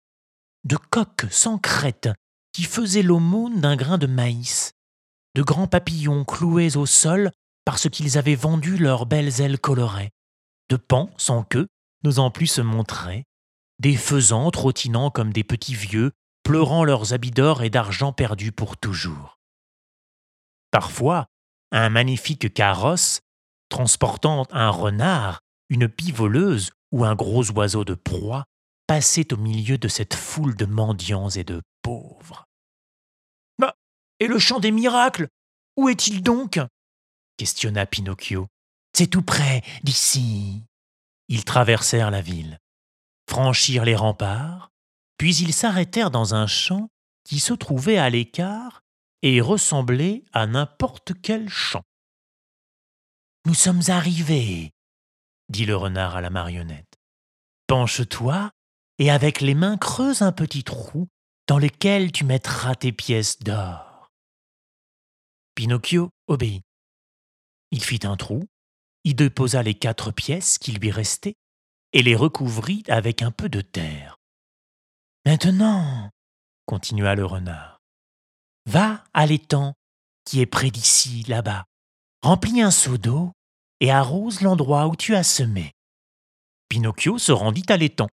de 0.64 0.76
coqs 0.76 1.24
sans 1.30 1.56
crête 1.56 2.10
qui 2.52 2.64
faisaient 2.64 3.00
l'aumône 3.00 3.62
d'un 3.62 3.76
grain 3.76 3.96
de 3.96 4.06
maïs, 4.06 4.72
de 5.34 5.42
grands 5.42 5.66
papillons 5.66 6.26
cloués 6.26 6.76
au 6.76 6.84
sol 6.84 7.30
parce 7.64 7.88
qu'ils 7.88 8.18
avaient 8.18 8.34
vendu 8.34 8.76
leurs 8.76 9.06
belles 9.06 9.40
ailes 9.40 9.58
colorées, 9.58 10.10
de 10.68 10.76
pans 10.76 11.08
sans 11.16 11.42
queue 11.42 11.68
n'osant 12.04 12.30
plus 12.30 12.48
se 12.48 12.60
montrer, 12.60 13.24
des 13.82 13.96
faisans 13.96 14.52
trottinant 14.52 15.10
comme 15.10 15.32
des 15.32 15.42
petits 15.42 15.74
vieux, 15.74 16.12
pleurant 16.44 16.84
leurs 16.84 17.14
habits 17.14 17.32
d'or 17.32 17.64
et 17.64 17.70
d'argent 17.70 18.12
perdus 18.12 18.52
pour 18.52 18.76
toujours. 18.76 19.40
Parfois, 20.70 21.26
un 21.72 21.88
magnifique 21.88 22.54
carrosse, 22.54 23.22
transportant 23.68 24.46
un 24.52 24.70
renard, 24.70 25.40
une 25.68 25.88
pie 25.88 26.12
voleuse 26.12 26.70
ou 26.92 27.04
un 27.04 27.16
gros 27.16 27.50
oiseau 27.50 27.84
de 27.84 27.94
proie, 27.94 28.44
passait 28.86 29.32
au 29.32 29.36
milieu 29.36 29.78
de 29.78 29.88
cette 29.88 30.14
foule 30.14 30.54
de 30.54 30.66
mendiants 30.66 31.30
et 31.30 31.42
de 31.42 31.60
pauvres. 31.82 32.44
Bah, 33.58 33.74
et 34.20 34.28
le 34.28 34.38
chant 34.38 34.60
des 34.60 34.70
miracles 34.70 35.26
Où 35.76 35.88
est-il 35.88 36.22
donc? 36.22 36.60
questionna 37.36 37.86
Pinocchio. 37.86 38.46
C'est 38.96 39.08
tout 39.08 39.22
près 39.22 39.62
d'ici. 39.82 40.62
Ils 41.28 41.44
traversèrent 41.44 42.12
la 42.12 42.20
ville, 42.20 42.60
franchirent 43.32 43.86
les 43.86 43.96
remparts, 43.96 44.70
puis 45.16 45.34
ils 45.36 45.54
s'arrêtèrent 45.54 46.10
dans 46.10 46.34
un 46.34 46.46
champ 46.46 46.90
qui 47.24 47.40
se 47.40 47.54
trouvait 47.54 47.96
à 47.96 48.10
l'écart 48.10 48.82
et 49.22 49.40
ressemblait 49.40 50.22
à 50.34 50.46
n'importe 50.46 51.14
quel 51.22 51.48
champ. 51.48 51.82
Nous 53.46 53.54
sommes 53.54 53.80
arrivés, 53.88 54.72
dit 55.48 55.64
le 55.64 55.74
renard 55.76 56.14
à 56.14 56.20
la 56.20 56.28
marionnette. 56.28 56.98
Penche-toi 57.68 58.50
et 58.98 59.10
avec 59.10 59.40
les 59.40 59.54
mains 59.54 59.78
creuse 59.78 60.20
un 60.20 60.32
petit 60.32 60.62
trou 60.62 61.08
dans 61.48 61.58
lequel 61.58 62.12
tu 62.12 62.26
mettras 62.26 62.74
tes 62.74 62.92
pièces 62.92 63.38
d'or. 63.38 64.10
Pinocchio 65.54 66.10
obéit. 66.26 66.64
Il 67.70 67.82
fit 67.82 68.00
un 68.04 68.18
trou, 68.18 68.44
y 69.04 69.14
déposa 69.14 69.62
les 69.62 69.74
quatre 69.74 70.10
pièces 70.10 70.58
qui 70.58 70.72
lui 70.72 70.90
restaient 70.90 71.36
et 71.92 72.02
les 72.02 72.16
recouvrit 72.16 72.82
avec 72.88 73.22
un 73.22 73.30
peu 73.30 73.48
de 73.48 73.60
terre. 73.60 74.18
Maintenant, 75.26 76.10
continua 76.66 77.14
le 77.14 77.24
renard, 77.24 77.78
va 78.66 79.04
à 79.12 79.26
l'étang 79.26 79.74
qui 80.24 80.40
est 80.40 80.46
près 80.46 80.70
d'ici, 80.70 81.24
là-bas. 81.24 81.64
Remplis 82.22 82.62
un 82.62 82.70
seau 82.70 82.96
d'eau 82.96 83.32
et 83.80 83.90
arrose 83.90 84.40
l'endroit 84.40 84.86
où 84.86 84.96
tu 84.96 85.14
as 85.16 85.24
semé. 85.24 85.72
Pinocchio 86.68 87.18
se 87.18 87.32
rendit 87.32 87.66
à 87.68 87.76
l'étang. 87.76 88.08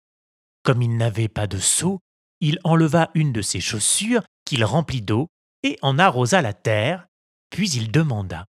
Comme 0.63 0.81
il 0.81 0.97
n'avait 0.97 1.27
pas 1.27 1.47
de 1.47 1.59
seau, 1.59 1.99
il 2.39 2.59
enleva 2.63 3.11
une 3.13 3.33
de 3.33 3.41
ses 3.41 3.59
chaussures 3.59 4.23
qu'il 4.45 4.63
remplit 4.63 5.01
d'eau 5.01 5.27
et 5.63 5.77
en 5.81 5.99
arrosa 5.99 6.41
la 6.41 6.53
terre, 6.53 7.07
puis 7.49 7.69
il 7.71 7.91
demanda 7.91 8.45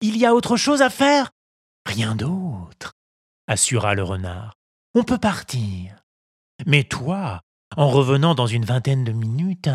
Il 0.00 0.16
y 0.16 0.24
a 0.24 0.34
autre 0.34 0.56
chose 0.56 0.82
à 0.82 0.90
faire? 0.90 1.30
Rien 1.86 2.14
d'autre, 2.14 2.93
assura 3.46 3.94
le 3.94 4.02
renard. 4.02 4.54
On 4.94 5.02
peut 5.02 5.18
partir. 5.18 6.04
Mais 6.66 6.84
toi, 6.84 7.40
en 7.76 7.88
revenant 7.88 8.34
dans 8.34 8.46
une 8.46 8.64
vingtaine 8.64 9.04
de 9.04 9.12
minutes, 9.12 9.70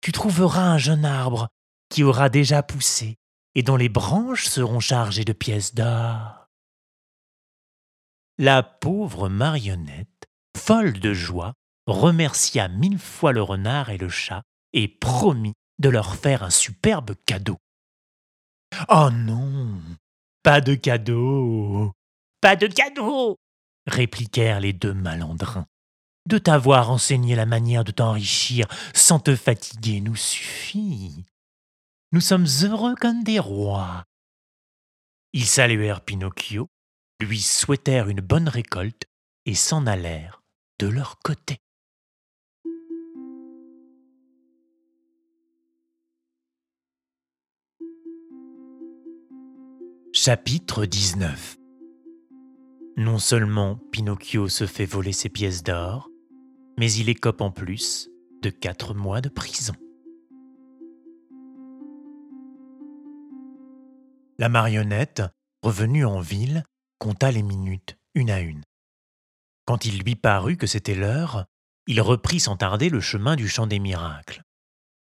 tu 0.00 0.12
trouveras 0.12 0.64
un 0.64 0.78
jeune 0.78 1.04
arbre 1.04 1.48
qui 1.88 2.02
aura 2.02 2.28
déjà 2.28 2.62
poussé 2.62 3.16
et 3.54 3.62
dont 3.62 3.76
les 3.76 3.88
branches 3.88 4.46
seront 4.46 4.80
chargées 4.80 5.24
de 5.24 5.32
pièces 5.32 5.74
d'or. 5.74 6.46
La 8.38 8.62
pauvre 8.62 9.28
marionnette, 9.28 10.26
folle 10.56 11.00
de 11.00 11.14
joie, 11.14 11.54
remercia 11.86 12.68
mille 12.68 12.98
fois 12.98 13.32
le 13.32 13.42
renard 13.42 13.90
et 13.90 13.98
le 13.98 14.08
chat 14.08 14.42
et 14.72 14.88
promit 14.88 15.54
de 15.78 15.88
leur 15.88 16.16
faire 16.16 16.42
un 16.42 16.50
superbe 16.50 17.14
cadeau. 17.24 17.56
Oh 18.88 19.08
non, 19.10 19.80
pas 20.42 20.60
de 20.60 20.74
cadeau, 20.74 21.92
pas 22.40 22.56
de 22.56 22.66
cadeau, 22.66 23.38
répliquèrent 23.86 24.60
les 24.60 24.72
deux 24.72 24.94
malandrins. 24.94 25.66
De 26.26 26.38
t'avoir 26.38 26.90
enseigné 26.90 27.36
la 27.36 27.46
manière 27.46 27.84
de 27.84 27.92
t'enrichir 27.92 28.66
sans 28.94 29.20
te 29.20 29.36
fatiguer 29.36 30.00
nous 30.00 30.16
suffit. 30.16 31.24
Nous 32.12 32.20
sommes 32.20 32.46
heureux 32.62 32.94
comme 32.96 33.22
des 33.22 33.38
rois. 33.38 34.04
Ils 35.32 35.46
saluèrent 35.46 36.00
Pinocchio, 36.00 36.68
lui 37.20 37.40
souhaitèrent 37.40 38.08
une 38.08 38.20
bonne 38.20 38.48
récolte 38.48 39.04
et 39.44 39.54
s'en 39.54 39.86
allèrent 39.86 40.42
de 40.80 40.88
leur 40.88 41.18
côté. 41.20 41.58
Chapitre 50.12 50.86
19 50.86 51.58
Non 52.98 53.18
seulement 53.18 53.76
Pinocchio 53.92 54.48
se 54.48 54.66
fait 54.66 54.86
voler 54.86 55.12
ses 55.12 55.28
pièces 55.28 55.62
d'or, 55.62 56.08
mais 56.78 56.90
il 56.90 57.10
écope 57.10 57.42
en 57.42 57.50
plus 57.50 58.08
de 58.42 58.48
quatre 58.48 58.94
mois 58.94 59.20
de 59.20 59.28
prison. 59.28 59.74
La 64.38 64.48
marionnette, 64.48 65.22
revenue 65.62 66.06
en 66.06 66.20
ville, 66.20 66.64
compta 66.98 67.30
les 67.30 67.42
minutes 67.42 67.98
une 68.14 68.30
à 68.30 68.40
une. 68.40 68.62
Quand 69.66 69.84
il 69.84 69.98
lui 69.98 70.16
parut 70.16 70.56
que 70.56 70.66
c'était 70.66 70.94
l'heure, 70.94 71.44
il 71.86 72.00
reprit 72.00 72.40
sans 72.40 72.56
tarder 72.56 72.88
le 72.88 73.00
chemin 73.00 73.36
du 73.36 73.46
champ 73.46 73.66
des 73.66 73.78
miracles. 73.78 74.42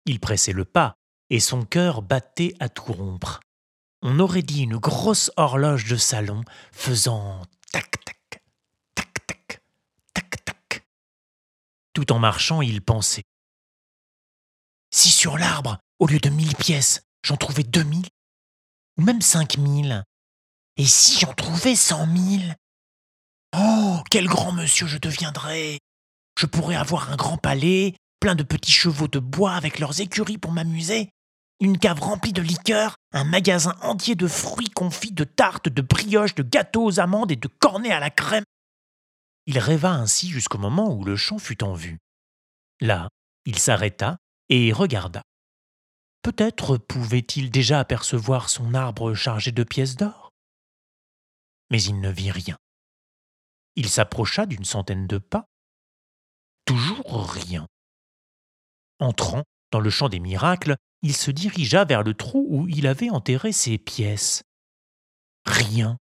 Il 0.04 0.20
pressait 0.20 0.52
le 0.52 0.66
pas, 0.66 0.96
et 1.30 1.40
son 1.40 1.64
cœur 1.64 2.02
battait 2.02 2.54
à 2.60 2.68
tout 2.68 2.92
rompre. 2.92 3.40
On 4.02 4.18
aurait 4.18 4.42
dit 4.42 4.64
une 4.64 4.76
grosse 4.76 5.30
horloge 5.36 5.86
de 5.86 5.96
salon 5.96 6.42
faisant 6.72 7.42
tac 7.72 7.90
tac, 8.04 8.42
tac 8.94 9.26
tac, 9.26 9.62
tac 10.14 10.44
tac. 10.44 10.86
Tout 11.92 12.12
en 12.12 12.18
marchant, 12.18 12.62
il 12.62 12.82
pensait. 12.82 13.24
Si 14.92 15.10
sur 15.10 15.38
l'arbre, 15.38 15.78
au 15.98 16.06
lieu 16.06 16.18
de 16.18 16.30
mille 16.30 16.56
pièces, 16.56 17.02
j'en 17.22 17.36
trouvais 17.36 17.62
deux 17.62 17.84
mille, 17.84 18.08
ou 18.96 19.02
même 19.02 19.20
cinq 19.20 19.58
mille, 19.58 20.04
et 20.76 20.86
si 20.86 21.18
j'en 21.18 21.32
trouvais 21.32 21.76
cent 21.76 22.06
mille 22.06 22.56
Oh, 23.56 24.02
quel 24.10 24.26
grand 24.26 24.52
monsieur 24.52 24.86
je 24.86 24.98
deviendrais 24.98 25.80
Je 26.38 26.46
pourrais 26.46 26.76
avoir 26.76 27.10
un 27.10 27.16
grand 27.16 27.36
palais, 27.36 27.94
plein 28.20 28.34
de 28.34 28.42
petits 28.42 28.72
chevaux 28.72 29.08
de 29.08 29.18
bois 29.18 29.54
avec 29.54 29.78
leurs 29.78 30.00
écuries 30.00 30.38
pour 30.38 30.52
m'amuser, 30.52 31.10
une 31.60 31.78
cave 31.78 32.00
remplie 32.00 32.32
de 32.32 32.40
liqueurs, 32.40 32.96
un 33.12 33.24
magasin 33.24 33.76
entier 33.82 34.14
de 34.14 34.26
fruits 34.26 34.70
confits, 34.70 35.12
de 35.12 35.24
tartes, 35.24 35.68
de 35.68 35.82
brioches, 35.82 36.34
de 36.34 36.42
gâteaux 36.42 36.84
aux 36.84 37.00
amandes 37.00 37.30
et 37.30 37.36
de 37.36 37.48
cornets 37.48 37.92
à 37.92 38.00
la 38.00 38.10
crème. 38.10 38.44
Il 39.46 39.58
rêva 39.58 39.92
ainsi 39.92 40.28
jusqu'au 40.28 40.58
moment 40.58 40.92
où 40.94 41.04
le 41.04 41.16
champ 41.16 41.38
fut 41.38 41.62
en 41.62 41.74
vue. 41.74 41.98
Là, 42.80 43.08
il 43.44 43.58
s'arrêta 43.58 44.16
et 44.48 44.72
regarda. 44.72 45.22
Peut-être 46.22 46.78
pouvait-il 46.78 47.50
déjà 47.50 47.78
apercevoir 47.78 48.48
son 48.48 48.74
arbre 48.74 49.14
chargé 49.14 49.52
de 49.52 49.64
pièces 49.64 49.96
d'or 49.96 50.30
Mais 51.70 51.82
il 51.82 52.00
ne 52.00 52.10
vit 52.10 52.30
rien. 52.30 52.56
Il 53.76 53.88
s'approcha 53.88 54.46
d'une 54.46 54.64
centaine 54.64 55.06
de 55.06 55.18
pas. 55.18 55.46
Toujours 56.64 57.30
rien. 57.30 57.66
Entrant 58.98 59.44
dans 59.72 59.80
le 59.80 59.90
champ 59.90 60.08
des 60.08 60.20
miracles, 60.20 60.76
il 61.02 61.14
se 61.14 61.30
dirigea 61.30 61.84
vers 61.84 62.02
le 62.02 62.14
trou 62.14 62.46
où 62.50 62.68
il 62.68 62.86
avait 62.86 63.10
enterré 63.10 63.52
ses 63.52 63.78
pièces. 63.78 64.42
Rien. 65.46 65.96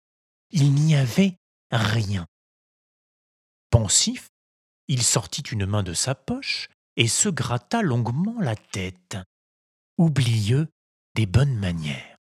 Il 0.52 0.74
n'y 0.74 0.96
avait 0.96 1.36
rien. 1.72 2.26
Pensif, 3.70 4.30
il 4.88 5.04
sortit 5.04 5.42
une 5.42 5.66
main 5.66 5.84
de 5.84 5.94
sa 5.94 6.16
poche 6.16 6.70
et 6.96 7.08
se 7.08 7.30
gratta 7.30 7.82
longuement 7.82 8.42
la 8.42 8.56
tête, 8.56 9.18
oublieux 9.98 10.68
des 11.16 11.28
bonnes 11.28 11.58
manières. 11.58 12.18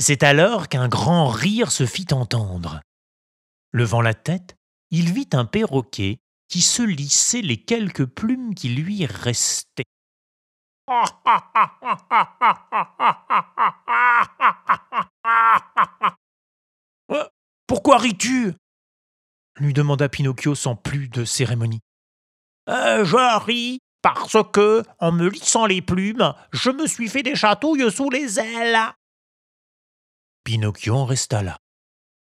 C'est 0.00 0.22
alors 0.22 0.68
qu'un 0.68 0.88
grand 0.88 1.28
rire 1.28 1.70
se 1.70 1.86
fit 1.86 2.06
entendre. 2.12 2.80
Levant 3.72 4.00
la 4.00 4.14
tête, 4.14 4.56
il 4.90 5.12
vit 5.12 5.28
un 5.32 5.44
perroquet 5.44 6.18
qui 6.48 6.62
se 6.62 6.82
lissait 6.82 7.42
les 7.42 7.62
quelques 7.62 8.06
plumes 8.06 8.54
qui 8.54 8.70
lui 8.70 9.06
restaient. 9.06 9.84
Pourquoi 17.66 17.98
ris-tu? 17.98 18.54
lui 19.60 19.72
demanda 19.72 20.08
Pinocchio 20.08 20.54
sans 20.54 20.76
plus 20.76 21.08
de 21.08 21.24
cérémonie. 21.24 21.80
Euh, 22.68 23.04
je 23.04 23.44
ris 23.44 23.80
parce 24.02 24.36
que, 24.52 24.82
en 24.98 25.12
me 25.12 25.28
lissant 25.28 25.66
les 25.66 25.80
plumes, 25.80 26.34
je 26.52 26.70
me 26.70 26.86
suis 26.86 27.08
fait 27.08 27.22
des 27.22 27.36
chatouilles 27.36 27.90
sous 27.90 28.10
les 28.10 28.38
ailes. 28.38 28.78
Pinocchio 30.44 31.04
resta 31.04 31.42
là. 31.42 31.58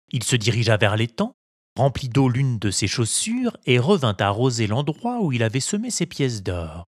Il 0.09 0.23
se 0.23 0.37
dirigea 0.37 0.77
vers 0.77 0.95
l'étang, 0.95 1.33
remplit 1.75 2.07
d'eau 2.07 2.29
l'une 2.29 2.59
de 2.59 2.71
ses 2.71 2.87
chaussures 2.87 3.57
et 3.65 3.79
revint 3.79 4.15
arroser 4.17 4.67
l'endroit 4.67 5.19
où 5.19 5.33
il 5.33 5.43
avait 5.43 5.59
semé 5.59 5.91
ses 5.91 6.05
pièces 6.05 6.41
d'or. 6.41 6.85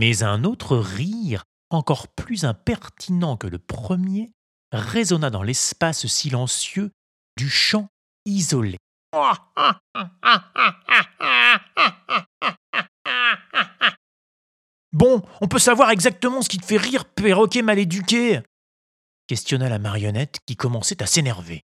Mais 0.00 0.22
un 0.22 0.44
autre 0.44 0.78
rire, 0.78 1.44
encore 1.68 2.08
plus 2.08 2.46
impertinent 2.46 3.36
que 3.36 3.46
le 3.46 3.58
premier, 3.58 4.32
résonna 4.72 5.28
dans 5.28 5.42
l'espace 5.42 6.06
silencieux 6.06 6.90
du 7.36 7.50
champ 7.50 7.88
isolé. 8.24 8.78
Bon, 14.92 15.22
on 15.40 15.48
peut 15.48 15.58
savoir 15.58 15.90
exactement 15.90 16.42
ce 16.42 16.48
qui 16.48 16.58
te 16.58 16.64
fait 16.64 16.78
rire, 16.78 17.04
perroquet 17.04 17.62
mal 17.62 17.78
éduqué? 17.78 18.40
questionna 19.28 19.68
la 19.68 19.78
marionnette 19.78 20.38
qui 20.46 20.56
commençait 20.56 21.02
à 21.02 21.06
s'énerver. 21.06 21.62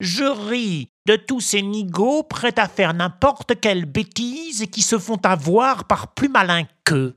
Je 0.00 0.24
ris 0.24 0.88
de 1.06 1.16
tous 1.16 1.40
ces 1.40 1.62
nigauds 1.62 2.22
prêts 2.22 2.58
à 2.58 2.68
faire 2.68 2.92
n'importe 2.92 3.58
quelle 3.60 3.86
bêtise 3.86 4.62
et 4.62 4.66
qui 4.66 4.82
se 4.82 4.98
font 4.98 5.20
avoir 5.24 5.86
par 5.86 6.14
plus 6.14 6.28
malin 6.28 6.64
qu'eux. 6.84 7.16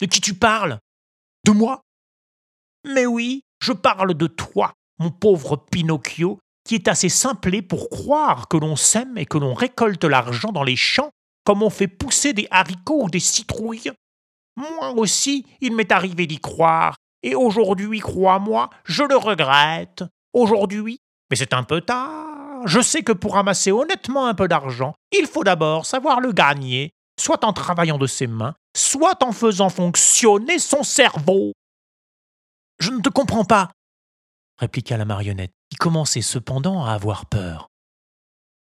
De 0.00 0.06
qui 0.06 0.20
tu 0.20 0.34
parles? 0.34 0.78
De 1.44 1.52
moi? 1.52 1.82
Mais 2.84 3.06
oui, 3.06 3.42
je 3.62 3.72
parle 3.72 4.14
de 4.14 4.26
toi, 4.26 4.72
mon 4.98 5.10
pauvre 5.10 5.56
Pinocchio, 5.70 6.38
qui 6.64 6.74
est 6.74 6.88
assez 6.88 7.08
simplé 7.08 7.62
pour 7.62 7.90
croire 7.90 8.48
que 8.48 8.56
l'on 8.56 8.76
sème 8.76 9.16
et 9.16 9.26
que 9.26 9.38
l'on 9.38 9.54
récolte 9.54 10.04
l'argent 10.04 10.52
dans 10.52 10.64
les 10.64 10.76
champs 10.76 11.10
comme 11.46 11.62
on 11.62 11.70
fait 11.70 11.86
pousser 11.86 12.32
des 12.32 12.48
haricots 12.50 13.04
ou 13.04 13.08
des 13.08 13.20
citrouilles. 13.20 13.92
Moi 14.56 14.90
aussi, 14.96 15.46
il 15.60 15.76
m'est 15.76 15.92
arrivé 15.92 16.26
d'y 16.26 16.40
croire, 16.40 16.96
et 17.22 17.36
aujourd'hui, 17.36 18.00
crois-moi, 18.00 18.68
je 18.84 19.04
le 19.04 19.16
regrette. 19.16 20.02
Aujourd'hui, 20.32 20.98
mais 21.30 21.36
c'est 21.36 21.52
un 21.52 21.62
peu 21.62 21.80
tard. 21.80 22.66
Je 22.66 22.80
sais 22.80 23.02
que 23.02 23.12
pour 23.12 23.36
amasser 23.36 23.70
honnêtement 23.70 24.26
un 24.26 24.34
peu 24.34 24.48
d'argent, 24.48 24.94
il 25.12 25.26
faut 25.26 25.44
d'abord 25.44 25.86
savoir 25.86 26.20
le 26.20 26.32
gagner, 26.32 26.90
soit 27.20 27.44
en 27.44 27.52
travaillant 27.52 27.98
de 27.98 28.06
ses 28.06 28.26
mains, 28.26 28.54
soit 28.76 29.22
en 29.22 29.32
faisant 29.32 29.68
fonctionner 29.68 30.58
son 30.58 30.82
cerveau. 30.82 31.52
Je 32.80 32.90
ne 32.90 33.00
te 33.00 33.08
comprends 33.08 33.44
pas, 33.44 33.70
répliqua 34.58 34.96
la 34.96 35.04
marionnette, 35.04 35.52
qui 35.70 35.76
commençait 35.76 36.22
cependant 36.22 36.84
à 36.84 36.92
avoir 36.92 37.26
peur. 37.26 37.68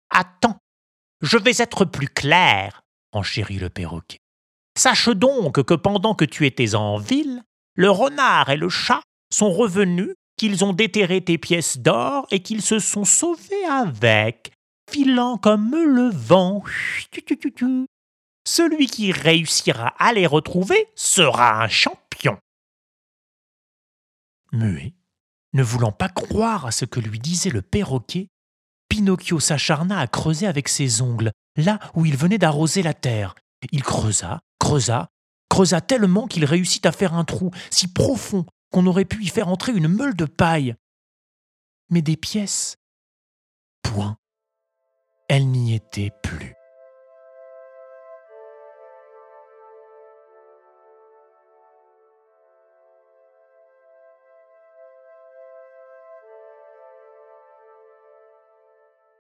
Attends, 0.10 0.57
je 1.21 1.38
vais 1.38 1.57
être 1.57 1.86
plus 1.86 2.07
clair, 2.07 2.81
enchérit 3.12 3.60
le 3.60 3.69
perroquet. 3.69 4.19
Sache 4.77 5.10
donc 5.10 5.63
que 5.63 5.73
pendant 5.73 6.13
que 6.13 6.25
tu 6.25 6.45
étais 6.45 6.75
en 6.75 6.97
ville, 6.97 7.43
le 7.73 7.89
renard 7.89 8.49
et 8.49 8.57
le 8.57 8.69
chat 8.69 9.01
sont 9.31 9.51
revenus 9.51 10.13
qu'ils 10.38 10.63
ont 10.63 10.73
déterré 10.73 11.21
tes 11.21 11.38
pièces 11.38 11.78
d'or 11.78 12.28
et 12.32 12.41
qu'ils 12.41 12.62
se 12.62 12.80
sont 12.80 13.06
sauvés 13.06 13.65
avec, 13.65 14.52
filant 14.89 15.38
comme 15.38 15.71
le 15.71 16.10
vent. 16.10 16.63
Celui 18.47 18.88
qui 18.88 19.12
réussira 19.12 19.93
à 19.97 20.13
les 20.13 20.28
retrouver 20.28 20.88
sera 20.95 21.63
un 21.63 21.67
champion. 21.67 22.38
Muet, 24.54 24.93
ne 25.54 25.63
voulant 25.63 25.91
pas 25.91 26.10
croire 26.10 26.65
à 26.65 26.71
ce 26.71 26.86
que 26.86 27.00
lui 27.00 27.19
disait 27.19 27.50
le 27.50 27.62
perroquet, 27.62 28.28
Pinocchio 28.89 29.39
s'acharna 29.39 30.00
à 30.00 30.08
creuser 30.08 30.47
avec 30.47 30.69
ses 30.69 31.02
ongles, 31.02 31.32
là 31.58 31.80
où 31.95 32.06
il 32.06 32.15
venait 32.15 32.38
d'arroser 32.38 32.84
la 32.84 32.93
terre. 32.93 33.36
Il 33.71 33.84
creusa, 33.84 34.39
creusa, 34.60 35.10
creusa 35.50 35.82
tellement 35.82 36.28
qu'il 36.28 36.45
réussit 36.45 36.86
à 36.86 36.91
faire 36.91 37.13
un 37.13 37.26
trou 37.26 37.52
si 37.69 37.88
profond 37.88 38.45
qu'on 38.71 38.86
aurait 38.88 39.06
pu 39.06 39.23
y 39.23 39.27
faire 39.27 39.47
entrer 39.47 39.71
une 39.71 39.88
meule 39.88 40.15
de 40.15 40.25
paille. 40.25 40.75
Mais 41.89 42.01
des 42.01 42.17
pièces 42.17 42.77
Point. 43.82 44.17
Elles 45.30 45.47
n'y 45.47 45.73
étaient 45.73 46.12
plus. 46.23 46.53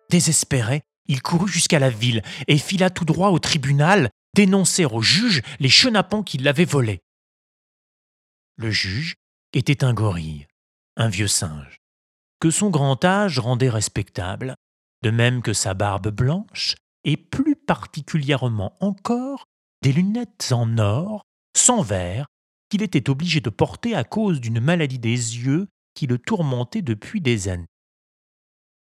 Désespéré, 0.09 0.83
il 1.07 1.21
courut 1.21 1.49
jusqu'à 1.49 1.79
la 1.79 1.89
ville 1.89 2.21
et 2.47 2.57
fila 2.57 2.89
tout 2.89 3.05
droit 3.05 3.29
au 3.29 3.39
tribunal 3.39 4.09
dénoncer 4.33 4.85
au 4.85 5.01
juge 5.01 5.41
les 5.59 5.69
chenapans 5.69 6.23
qui 6.23 6.37
l'avaient 6.37 6.65
volé. 6.65 7.01
Le 8.55 8.71
juge 8.71 9.15
était 9.53 9.83
un 9.83 9.93
gorille, 9.93 10.47
un 10.95 11.09
vieux 11.09 11.27
singe, 11.27 11.77
que 12.39 12.51
son 12.51 12.69
grand 12.69 13.03
âge 13.03 13.39
rendait 13.39 13.69
respectable, 13.69 14.55
de 15.03 15.11
même 15.11 15.41
que 15.41 15.53
sa 15.53 15.73
barbe 15.73 16.09
blanche, 16.09 16.75
et 17.03 17.17
plus 17.17 17.55
particulièrement 17.55 18.75
encore 18.79 19.45
des 19.81 19.93
lunettes 19.93 20.51
en 20.51 20.77
or, 20.77 21.23
sans 21.55 21.81
verre, 21.81 22.27
qu'il 22.69 22.81
était 22.81 23.09
obligé 23.09 23.39
de 23.39 23.49
porter 23.49 23.95
à 23.95 24.03
cause 24.03 24.41
d'une 24.41 24.59
maladie 24.59 24.99
des 24.99 25.11
yeux 25.11 25.67
qui 25.93 26.07
le 26.07 26.17
tourmentait 26.17 26.81
depuis 26.81 27.21
des 27.21 27.47
années. 27.47 27.67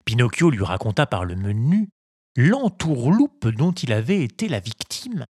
Pinocchio 0.04 0.50
lui 0.50 0.64
raconta 0.64 1.06
par 1.06 1.24
le 1.24 1.37
menu 1.37 1.88
l'entourloupe 2.37 3.48
dont 3.48 3.72
il 3.72 3.92
avait 3.92 4.22
été 4.22 4.48
la 4.48 4.61
victime. 4.61 5.24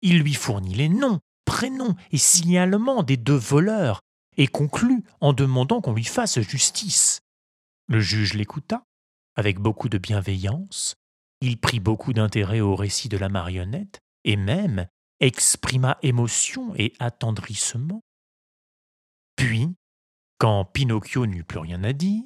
Il 0.00 0.20
lui 0.20 0.34
fournit 0.34 0.74
les 0.74 0.88
noms, 0.88 1.20
prénoms 1.44 1.96
et 2.12 2.18
signalements 2.18 3.02
des 3.02 3.16
deux 3.16 3.36
voleurs 3.36 4.00
et 4.36 4.46
conclut 4.46 5.04
en 5.20 5.32
demandant 5.32 5.80
qu'on 5.80 5.94
lui 5.94 6.04
fasse 6.04 6.40
justice. 6.40 7.20
Le 7.88 8.00
juge 8.00 8.34
l'écouta 8.34 8.84
avec 9.34 9.58
beaucoup 9.58 9.88
de 9.88 9.98
bienveillance, 9.98 10.94
il 11.40 11.58
prit 11.60 11.80
beaucoup 11.80 12.12
d'intérêt 12.12 12.60
au 12.60 12.74
récit 12.74 13.08
de 13.08 13.18
la 13.18 13.28
marionnette 13.28 14.00
et 14.24 14.36
même 14.36 14.86
exprima 15.20 15.98
émotion 16.02 16.74
et 16.76 16.92
attendrissement. 16.98 18.02
Puis, 19.36 19.68
quand 20.38 20.64
Pinocchio 20.64 21.26
n'eut 21.26 21.44
plus 21.44 21.58
rien 21.58 21.84
à 21.84 21.92
dire, 21.92 22.24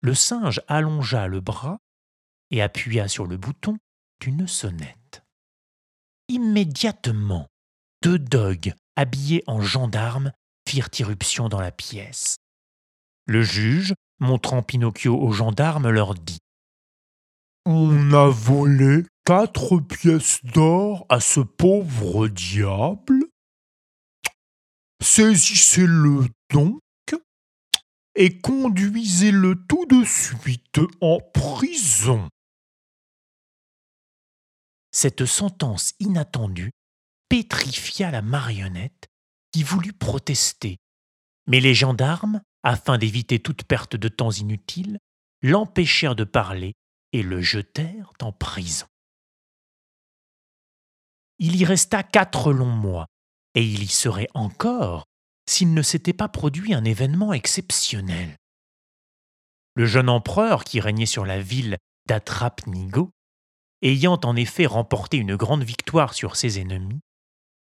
le 0.00 0.14
singe 0.14 0.60
allongea 0.68 1.28
le 1.28 1.40
bras 1.40 1.78
et 2.50 2.60
appuya 2.60 3.08
sur 3.08 3.26
le 3.26 3.36
bouton 3.36 3.78
d'une 4.20 4.46
sonnette. 4.46 5.24
Immédiatement, 6.28 7.48
deux 8.02 8.18
dogues 8.18 8.74
habillés 8.96 9.42
en 9.46 9.60
gendarmes 9.60 10.32
irruption 10.98 11.48
dans 11.48 11.60
la 11.60 11.72
pièce. 11.72 12.36
Le 13.26 13.42
juge, 13.42 13.94
montrant 14.20 14.62
Pinocchio 14.62 15.16
aux 15.16 15.32
gendarmes, 15.32 15.90
leur 15.90 16.14
dit 16.14 16.38
On 17.66 18.12
a 18.12 18.28
volé 18.28 19.04
quatre 19.24 19.78
pièces 19.78 20.44
d'or 20.44 21.06
à 21.08 21.20
ce 21.20 21.40
pauvre 21.40 22.28
diable. 22.28 23.24
Saisissez-le 25.02 26.26
donc 26.50 26.80
et 28.14 28.40
conduisez-le 28.40 29.56
tout 29.66 29.86
de 29.86 30.04
suite 30.04 30.80
en 31.00 31.18
prison. 31.32 32.28
Cette 34.92 35.26
sentence 35.26 35.94
inattendue 35.98 36.70
pétrifia 37.28 38.12
la 38.12 38.22
marionnette 38.22 39.08
qui 39.54 39.62
voulut 39.62 39.92
protester. 39.92 40.78
Mais 41.46 41.60
les 41.60 41.74
gendarmes, 41.74 42.42
afin 42.64 42.98
d'éviter 42.98 43.38
toute 43.38 43.62
perte 43.62 43.94
de 43.94 44.08
temps 44.08 44.32
inutile, 44.32 44.98
l'empêchèrent 45.42 46.16
de 46.16 46.24
parler 46.24 46.72
et 47.12 47.22
le 47.22 47.40
jetèrent 47.40 48.10
en 48.20 48.32
prison. 48.32 48.86
Il 51.38 51.54
y 51.54 51.64
resta 51.64 52.02
quatre 52.02 52.52
longs 52.52 52.66
mois, 52.66 53.06
et 53.54 53.64
il 53.64 53.84
y 53.84 53.86
serait 53.86 54.26
encore 54.34 55.04
s'il 55.48 55.72
ne 55.72 55.82
s'était 55.82 56.12
pas 56.12 56.28
produit 56.28 56.74
un 56.74 56.82
événement 56.82 57.32
exceptionnel. 57.32 58.36
Le 59.76 59.86
jeune 59.86 60.08
empereur 60.08 60.64
qui 60.64 60.80
régnait 60.80 61.06
sur 61.06 61.24
la 61.24 61.40
ville 61.40 61.78
d'Atrap-Nigo, 62.08 63.12
ayant 63.82 64.18
en 64.24 64.34
effet 64.34 64.66
remporté 64.66 65.18
une 65.18 65.36
grande 65.36 65.62
victoire 65.62 66.12
sur 66.12 66.34
ses 66.34 66.58
ennemis, 66.58 67.02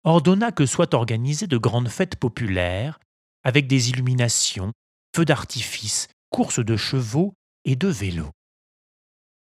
ordonna 0.04 0.52
que 0.52 0.66
soient 0.66 0.96
organisées 0.96 1.48
de 1.48 1.58
grandes 1.58 1.90
fêtes 1.90 2.16
populaires, 2.16 3.00
avec 3.44 3.68
des 3.68 3.90
illuminations, 3.90 4.72
feux 5.16 5.26
d'artifice, 5.26 6.08
courses 6.30 6.64
de 6.64 6.76
chevaux 6.76 7.36
et 7.66 7.76
de 7.76 7.88
vélos. 7.88 8.32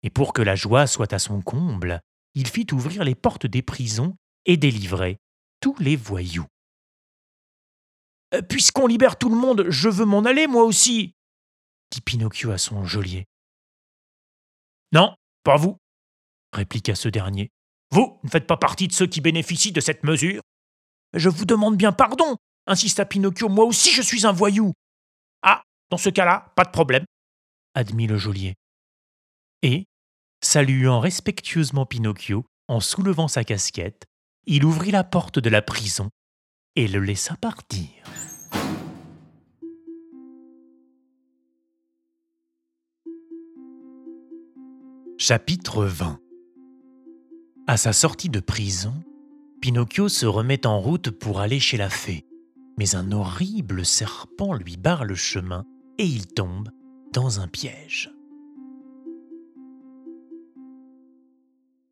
Et 0.02 0.10
pour 0.10 0.32
que 0.32 0.42
la 0.42 0.54
joie 0.54 0.86
soit 0.86 1.12
à 1.12 1.18
son 1.18 1.40
comble, 1.40 2.00
il 2.34 2.48
fit 2.48 2.66
ouvrir 2.72 3.04
les 3.04 3.14
portes 3.14 3.46
des 3.46 3.62
prisons 3.62 4.16
et 4.44 4.56
délivrer 4.56 5.18
tous 5.60 5.76
les 5.78 5.96
voyous. 5.96 6.46
Euh, 8.34 8.42
puisqu'on 8.42 8.86
libère 8.86 9.16
tout 9.16 9.28
le 9.28 9.36
monde, 9.36 9.66
je 9.68 9.88
veux 9.88 10.04
m'en 10.04 10.24
aller, 10.24 10.46
moi 10.46 10.64
aussi, 10.64 11.14
dit 11.90 12.00
Pinocchio 12.00 12.50
à 12.50 12.58
son 12.58 12.84
geôlier. 12.84 13.26
Non, 14.92 15.16
pas 15.42 15.56
vous, 15.56 15.78
répliqua 16.52 16.94
ce 16.94 17.08
dernier. 17.08 17.50
Vous 17.94 18.18
ne 18.24 18.28
faites 18.28 18.48
pas 18.48 18.56
partie 18.56 18.88
de 18.88 18.92
ceux 18.92 19.06
qui 19.06 19.20
bénéficient 19.20 19.70
de 19.70 19.80
cette 19.80 20.02
mesure. 20.02 20.42
Je 21.12 21.28
vous 21.28 21.44
demande 21.44 21.76
bien 21.76 21.92
pardon, 21.92 22.36
insista 22.66 23.04
Pinocchio, 23.04 23.48
moi 23.48 23.64
aussi 23.64 23.92
je 23.92 24.02
suis 24.02 24.26
un 24.26 24.32
voyou. 24.32 24.72
Ah, 25.42 25.62
dans 25.90 25.96
ce 25.96 26.10
cas-là, 26.10 26.52
pas 26.56 26.64
de 26.64 26.72
problème, 26.72 27.04
admit 27.72 28.08
le 28.08 28.18
geôlier. 28.18 28.54
Et, 29.62 29.84
saluant 30.42 30.98
respectueusement 30.98 31.86
Pinocchio 31.86 32.44
en 32.66 32.80
soulevant 32.80 33.28
sa 33.28 33.44
casquette, 33.44 34.06
il 34.44 34.64
ouvrit 34.64 34.90
la 34.90 35.04
porte 35.04 35.38
de 35.38 35.48
la 35.48 35.62
prison 35.62 36.10
et 36.74 36.88
le 36.88 36.98
laissa 36.98 37.36
partir. 37.36 37.90
Chapitre 45.16 45.84
20 45.84 46.23
À 47.66 47.78
sa 47.78 47.94
sortie 47.94 48.28
de 48.28 48.40
prison, 48.40 48.92
Pinocchio 49.62 50.10
se 50.10 50.26
remet 50.26 50.66
en 50.66 50.78
route 50.78 51.10
pour 51.10 51.40
aller 51.40 51.60
chez 51.60 51.78
la 51.78 51.88
fée, 51.88 52.26
mais 52.76 52.94
un 52.94 53.10
horrible 53.10 53.86
serpent 53.86 54.52
lui 54.52 54.76
barre 54.76 55.06
le 55.06 55.14
chemin 55.14 55.64
et 55.96 56.04
il 56.04 56.26
tombe 56.26 56.68
dans 57.14 57.40
un 57.40 57.48
piège. 57.48 58.12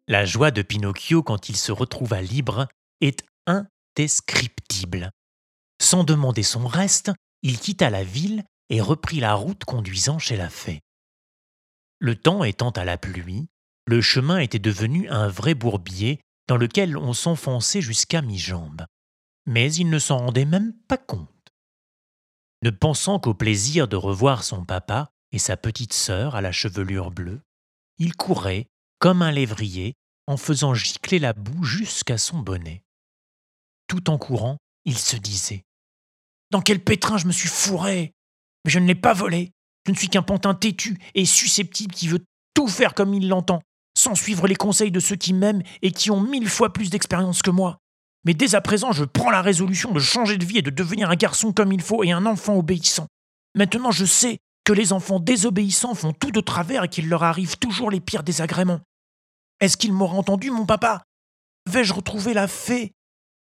La 0.08 0.26
joie 0.26 0.50
de 0.50 0.60
Pinocchio 0.60 1.22
quand 1.22 1.48
il 1.48 1.56
se 1.56 1.72
retrouva 1.72 2.20
libre 2.20 2.68
est 3.00 3.24
indescriptible. 3.46 5.10
Sans 5.80 6.04
demander 6.04 6.42
son 6.42 6.66
reste, 6.66 7.12
il 7.42 7.58
quitta 7.58 7.88
la 7.88 8.04
ville 8.04 8.44
et 8.68 8.82
reprit 8.82 9.20
la 9.20 9.32
route 9.32 9.64
conduisant 9.64 10.18
chez 10.18 10.36
la 10.36 10.50
fée. 10.50 10.80
Le 11.98 12.14
temps 12.14 12.44
étant 12.44 12.70
à 12.70 12.84
la 12.84 12.98
pluie, 12.98 13.46
le 13.86 14.00
chemin 14.00 14.38
était 14.38 14.58
devenu 14.58 15.08
un 15.08 15.28
vrai 15.28 15.54
bourbier 15.54 16.20
dans 16.48 16.56
lequel 16.56 16.96
on 16.96 17.12
s'enfonçait 17.12 17.80
jusqu'à 17.80 18.22
mi-jambe. 18.22 18.86
Mais 19.46 19.72
il 19.74 19.90
ne 19.90 19.98
s'en 19.98 20.18
rendait 20.18 20.44
même 20.44 20.72
pas 20.88 20.98
compte. 20.98 21.28
Ne 22.62 22.70
pensant 22.70 23.18
qu'au 23.18 23.34
plaisir 23.34 23.88
de 23.88 23.96
revoir 23.96 24.44
son 24.44 24.64
papa 24.64 25.10
et 25.32 25.38
sa 25.38 25.56
petite 25.56 25.92
sœur 25.92 26.36
à 26.36 26.40
la 26.40 26.52
chevelure 26.52 27.10
bleue, 27.10 27.40
il 27.98 28.14
courait, 28.14 28.68
comme 29.00 29.22
un 29.22 29.32
lévrier, 29.32 29.94
en 30.28 30.36
faisant 30.36 30.74
gicler 30.74 31.18
la 31.18 31.32
boue 31.32 31.64
jusqu'à 31.64 32.18
son 32.18 32.38
bonnet. 32.38 32.84
Tout 33.88 34.10
en 34.10 34.18
courant, 34.18 34.58
il 34.84 34.96
se 34.96 35.16
disait 35.16 35.64
Dans 36.50 36.60
quel 36.60 36.82
pétrin 36.82 37.18
je 37.18 37.26
me 37.26 37.32
suis 37.32 37.48
fourré 37.48 38.12
Mais 38.64 38.70
je 38.70 38.78
ne 38.78 38.86
l'ai 38.86 38.94
pas 38.94 39.12
volé. 39.12 39.52
Je 39.86 39.90
ne 39.90 39.96
suis 39.96 40.08
qu'un 40.08 40.22
pantin 40.22 40.54
têtu 40.54 40.98
et 41.14 41.24
susceptible 41.24 41.92
qui 41.92 42.06
veut 42.06 42.24
tout 42.54 42.68
faire 42.68 42.94
comme 42.94 43.14
il 43.14 43.28
l'entend, 43.28 43.60
sans 43.96 44.14
suivre 44.14 44.46
les 44.46 44.56
conseils 44.56 44.90
de 44.90 45.00
ceux 45.00 45.16
qui 45.16 45.32
m'aiment 45.32 45.62
et 45.82 45.90
qui 45.90 46.10
ont 46.10 46.20
mille 46.20 46.48
fois 46.48 46.72
plus 46.72 46.90
d'expérience 46.90 47.42
que 47.42 47.50
moi. 47.50 47.78
Mais 48.24 48.34
dès 48.34 48.54
à 48.54 48.60
présent, 48.60 48.92
je 48.92 49.04
prends 49.04 49.30
la 49.30 49.42
résolution 49.42 49.92
de 49.92 49.98
changer 49.98 50.38
de 50.38 50.44
vie 50.44 50.58
et 50.58 50.62
de 50.62 50.70
devenir 50.70 51.10
un 51.10 51.16
garçon 51.16 51.52
comme 51.52 51.72
il 51.72 51.82
faut 51.82 52.04
et 52.04 52.12
un 52.12 52.26
enfant 52.26 52.56
obéissant. 52.56 53.06
Maintenant, 53.54 53.90
je 53.90 54.04
sais 54.04 54.38
que 54.64 54.72
les 54.72 54.92
enfants 54.92 55.18
désobéissants 55.18 55.94
font 55.94 56.12
tout 56.12 56.30
de 56.30 56.40
travers 56.40 56.84
et 56.84 56.88
qu'il 56.88 57.08
leur 57.08 57.24
arrive 57.24 57.58
toujours 57.58 57.90
les 57.90 58.00
pires 58.00 58.22
désagréments. 58.22 58.80
Est-ce 59.60 59.76
qu'il 59.76 59.92
m'aura 59.92 60.16
entendu, 60.16 60.50
mon 60.50 60.66
papa? 60.66 61.02
Vais-je 61.70 61.92
retrouver 61.92 62.34
la 62.34 62.48
fée? 62.48 62.92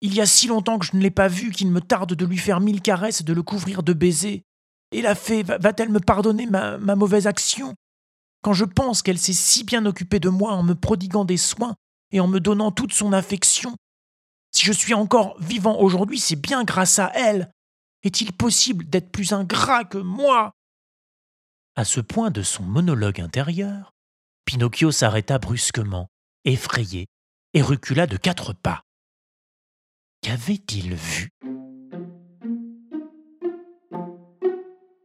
Il 0.01 0.13
y 0.13 0.21
a 0.21 0.25
si 0.25 0.47
longtemps 0.47 0.79
que 0.79 0.85
je 0.85 0.95
ne 0.95 1.01
l'ai 1.01 1.11
pas 1.11 1.27
vue 1.27 1.51
qu'il 1.51 1.69
me 1.69 1.81
tarde 1.81 2.15
de 2.15 2.25
lui 2.25 2.37
faire 2.37 2.59
mille 2.59 2.81
caresses 2.81 3.21
et 3.21 3.25
de 3.25 3.33
le 3.33 3.43
couvrir 3.43 3.83
de 3.83 3.93
baisers. 3.93 4.41
Et 4.91 5.01
la 5.01 5.15
fée 5.15 5.43
va-t-elle 5.43 5.89
me 5.89 5.99
pardonner 5.99 6.47
ma, 6.47 6.77
ma 6.77 6.95
mauvaise 6.95 7.27
action? 7.27 7.75
Quand 8.41 8.53
je 8.53 8.65
pense 8.65 9.01
qu'elle 9.01 9.19
s'est 9.19 9.33
si 9.33 9.63
bien 9.63 9.85
occupée 9.85 10.19
de 10.19 10.29
moi 10.29 10.53
en 10.53 10.63
me 10.63 10.73
prodiguant 10.73 11.25
des 11.25 11.37
soins 11.37 11.75
et 12.11 12.19
en 12.19 12.27
me 12.27 12.39
donnant 12.39 12.71
toute 12.71 12.93
son 12.93 13.13
affection, 13.13 13.75
si 14.51 14.65
je 14.65 14.73
suis 14.73 14.93
encore 14.93 15.39
vivant 15.39 15.77
aujourd'hui, 15.79 16.19
c'est 16.19 16.35
bien 16.35 16.63
grâce 16.63 16.99
à 16.99 17.11
elle. 17.13 17.51
Est-il 18.03 18.33
possible 18.33 18.85
d'être 18.89 19.11
plus 19.11 19.31
ingrat 19.31 19.85
que 19.85 19.99
moi? 19.99 20.51
À 21.75 21.85
ce 21.85 22.01
point 22.01 22.31
de 22.31 22.41
son 22.41 22.63
monologue 22.63 23.21
intérieur, 23.21 23.93
Pinocchio 24.45 24.91
s'arrêta 24.91 25.37
brusquement, 25.37 26.07
effrayé, 26.43 27.05
et 27.53 27.61
recula 27.61 28.07
de 28.07 28.17
quatre 28.17 28.53
pas. 28.53 28.81
Qu'avait-il 30.21 30.95
vu? 30.95 31.29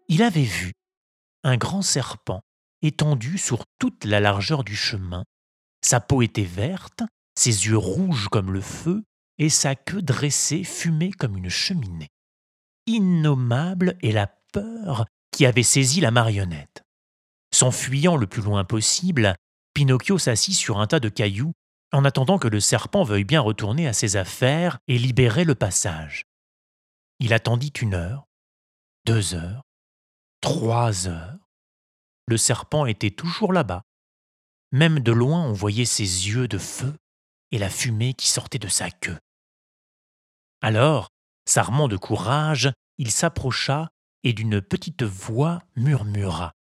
Il 0.09 0.22
avait 0.22 0.43
vu 0.43 0.72
un 1.45 1.57
grand 1.57 1.82
serpent 1.82 2.41
étendu 2.87 3.39
sur 3.39 3.64
toute 3.78 4.05
la 4.05 4.20
largeur 4.20 4.64
du 4.64 4.76
chemin. 4.76 5.24
Sa 5.84 6.01
peau 6.01 6.22
était 6.22 6.43
verte, 6.43 7.03
ses 7.39 7.66
yeux 7.66 7.76
rouges 7.76 8.28
comme 8.28 8.53
le 8.53 8.61
feu, 8.61 9.05
et 9.39 9.49
sa 9.49 9.74
queue 9.74 10.03
dressée 10.03 10.64
fumait 10.64 11.11
comme 11.11 11.37
une 11.37 11.51
cheminée. 11.51 12.09
Innommable 12.87 13.97
est 14.03 14.12
la 14.12 14.28
peur 14.53 15.07
qui 15.32 15.45
avait 15.45 15.62
saisi 15.62 16.01
la 16.01 16.11
marionnette. 16.11 16.82
S'enfuyant 17.53 18.16
le 18.16 18.26
plus 18.26 18.43
loin 18.43 18.64
possible, 18.64 19.34
Pinocchio 19.74 20.18
s'assit 20.18 20.55
sur 20.55 20.80
un 20.80 20.87
tas 20.87 21.01
de 21.01 21.09
cailloux 21.09 21.53
en 21.93 22.05
attendant 22.05 22.39
que 22.39 22.49
le 22.49 22.61
serpent 22.61 23.05
veuille 23.05 23.24
bien 23.24 23.41
retourner 23.41 23.87
à 23.87 23.93
ses 23.93 24.16
affaires 24.16 24.78
et 24.89 24.99
libérer 24.99 25.45
le 25.45 25.55
passage. 25.55 26.24
Il 27.20 27.32
attendit 27.32 27.72
une 27.80 27.95
heure, 27.95 28.26
deux 29.05 29.34
heures, 29.34 29.62
trois 30.41 31.09
heures. 31.09 31.36
Le 32.26 32.36
serpent 32.36 32.86
était 32.86 33.10
toujours 33.10 33.52
là-bas. 33.52 33.82
Même 34.72 35.00
de 35.00 35.12
loin 35.12 35.44
on 35.44 35.52
voyait 35.52 35.84
ses 35.84 36.02
yeux 36.02 36.48
de 36.48 36.58
feu 36.58 36.94
et 37.52 37.58
la 37.58 37.70
fumée 37.70 38.14
qui 38.14 38.28
sortait 38.28 38.58
de 38.58 38.68
sa 38.68 38.90
queue. 38.90 39.18
Alors, 40.60 41.08
s'armant 41.48 41.86
de 41.86 41.96
courage, 41.96 42.72
il 42.98 43.10
s'approcha 43.10 43.88
et 44.24 44.32
d'une 44.32 44.60
petite 44.60 45.04
voix 45.04 45.62
murmura. 45.76 46.52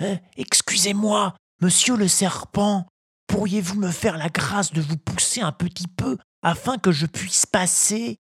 Eh, 0.00 0.18
excusez-moi, 0.36 1.36
monsieur 1.60 1.96
le 1.96 2.08
serpent, 2.08 2.88
pourriez-vous 3.26 3.78
me 3.78 3.90
faire 3.90 4.16
la 4.16 4.28
grâce 4.28 4.72
de 4.72 4.80
vous 4.80 4.96
pousser 4.96 5.42
un 5.42 5.52
petit 5.52 5.88
peu 5.88 6.16
afin 6.42 6.78
que 6.78 6.92
je 6.92 7.06
puisse 7.06 7.44
passer? 7.44 8.16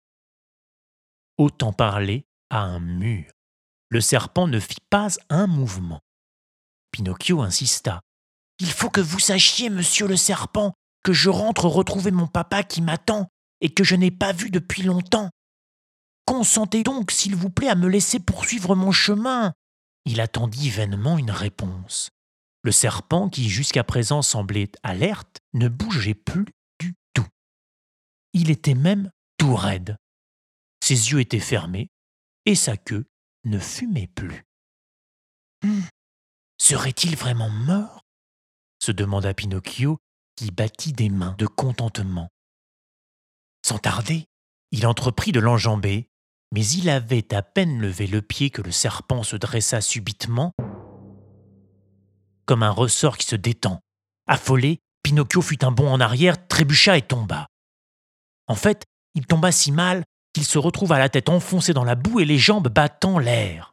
Autant 1.38 1.72
parler 1.72 2.24
à 2.50 2.60
un 2.60 2.78
mur. 2.78 3.30
Le 3.88 4.00
serpent 4.00 4.46
ne 4.46 4.60
fit 4.60 4.84
pas 4.90 5.08
un 5.28 5.46
mouvement. 5.46 6.00
Pinocchio 6.92 7.40
insista. 7.40 8.00
Il 8.60 8.70
faut 8.70 8.90
que 8.90 9.00
vous 9.00 9.18
sachiez, 9.18 9.70
monsieur 9.70 10.06
le 10.06 10.16
serpent, 10.16 10.74
que 11.02 11.12
je 11.12 11.30
rentre 11.30 11.64
retrouver 11.66 12.12
mon 12.12 12.28
papa 12.28 12.62
qui 12.62 12.80
m'attend 12.80 13.26
et 13.60 13.70
que 13.70 13.82
je 13.82 13.96
n'ai 13.96 14.10
pas 14.10 14.32
vu 14.32 14.50
depuis 14.50 14.82
longtemps. 14.82 15.30
Consentez 16.26 16.82
donc, 16.84 17.10
s'il 17.10 17.34
vous 17.34 17.50
plaît, 17.50 17.68
à 17.68 17.74
me 17.74 17.88
laisser 17.88 18.20
poursuivre 18.20 18.76
mon 18.76 18.92
chemin. 18.92 19.52
Il 20.04 20.20
attendit 20.20 20.70
vainement 20.70 21.18
une 21.18 21.30
réponse. 21.30 22.10
Le 22.62 22.72
serpent, 22.72 23.28
qui 23.28 23.48
jusqu'à 23.48 23.82
présent 23.82 24.22
semblait 24.22 24.70
alerte, 24.82 25.38
ne 25.54 25.68
bougeait 25.68 26.14
plus 26.14 26.46
du 26.78 26.94
tout. 27.14 27.26
Il 28.32 28.50
était 28.50 28.74
même 28.74 29.10
tout 29.38 29.56
raide. 29.56 29.96
Ses 30.80 31.10
yeux 31.10 31.20
étaient 31.20 31.40
fermés 31.40 31.88
et 32.46 32.54
sa 32.54 32.76
queue 32.76 33.06
ne 33.44 33.58
fumait 33.58 34.10
plus. 34.14 34.44
Serait-il 36.62 37.16
vraiment 37.16 37.50
mort 37.50 38.04
se 38.78 38.92
demanda 38.92 39.34
Pinocchio, 39.34 39.98
qui 40.36 40.52
battit 40.52 40.92
des 40.92 41.08
mains 41.08 41.34
de 41.38 41.46
contentement. 41.46 42.28
Sans 43.66 43.78
tarder, 43.78 44.26
il 44.70 44.86
entreprit 44.86 45.32
de 45.32 45.40
l'enjamber, 45.40 46.06
mais 46.52 46.64
il 46.64 46.88
avait 46.88 47.34
à 47.34 47.42
peine 47.42 47.80
levé 47.80 48.06
le 48.06 48.22
pied 48.22 48.50
que 48.50 48.62
le 48.62 48.70
serpent 48.70 49.24
se 49.24 49.34
dressa 49.34 49.80
subitement, 49.80 50.52
comme 52.46 52.62
un 52.62 52.70
ressort 52.70 53.18
qui 53.18 53.26
se 53.26 53.36
détend. 53.36 53.80
Affolé, 54.28 54.78
Pinocchio 55.02 55.42
fit 55.42 55.58
un 55.62 55.72
bond 55.72 55.90
en 55.90 56.00
arrière, 56.00 56.46
trébucha 56.46 56.96
et 56.96 57.02
tomba. 57.02 57.48
En 58.46 58.54
fait, 58.54 58.84
il 59.14 59.26
tomba 59.26 59.50
si 59.50 59.72
mal 59.72 60.04
qu'il 60.32 60.44
se 60.44 60.58
retrouva 60.58 61.00
la 61.00 61.08
tête 61.08 61.28
enfoncée 61.28 61.74
dans 61.74 61.84
la 61.84 61.96
boue 61.96 62.20
et 62.20 62.24
les 62.24 62.38
jambes 62.38 62.68
battant 62.68 63.18
l'air. 63.18 63.72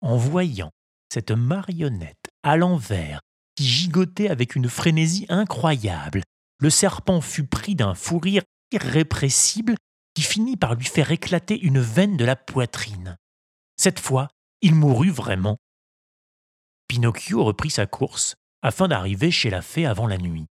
En 0.00 0.16
voyant 0.16 0.70
cette 1.14 1.30
marionnette 1.30 2.28
à 2.42 2.56
l'envers 2.56 3.20
qui 3.54 3.64
gigotait 3.64 4.28
avec 4.28 4.56
une 4.56 4.68
frénésie 4.68 5.26
incroyable 5.28 6.22
le 6.58 6.70
serpent 6.70 7.20
fut 7.20 7.46
pris 7.46 7.76
d'un 7.76 7.94
fou 7.94 8.18
rire 8.18 8.42
irrépressible 8.72 9.76
qui 10.14 10.22
finit 10.22 10.56
par 10.56 10.74
lui 10.74 10.86
faire 10.86 11.12
éclater 11.12 11.56
une 11.60 11.78
veine 11.78 12.16
de 12.16 12.24
la 12.24 12.34
poitrine. 12.34 13.16
Cette 13.76 14.00
fois, 14.00 14.28
il 14.60 14.74
mourut 14.74 15.10
vraiment. 15.10 15.56
Pinocchio 16.88 17.44
reprit 17.44 17.70
sa 17.70 17.86
course 17.86 18.34
afin 18.62 18.88
d'arriver 18.88 19.30
chez 19.30 19.50
la 19.50 19.62
fée 19.62 19.86
avant 19.86 20.08
la 20.08 20.18
nuit. 20.18 20.46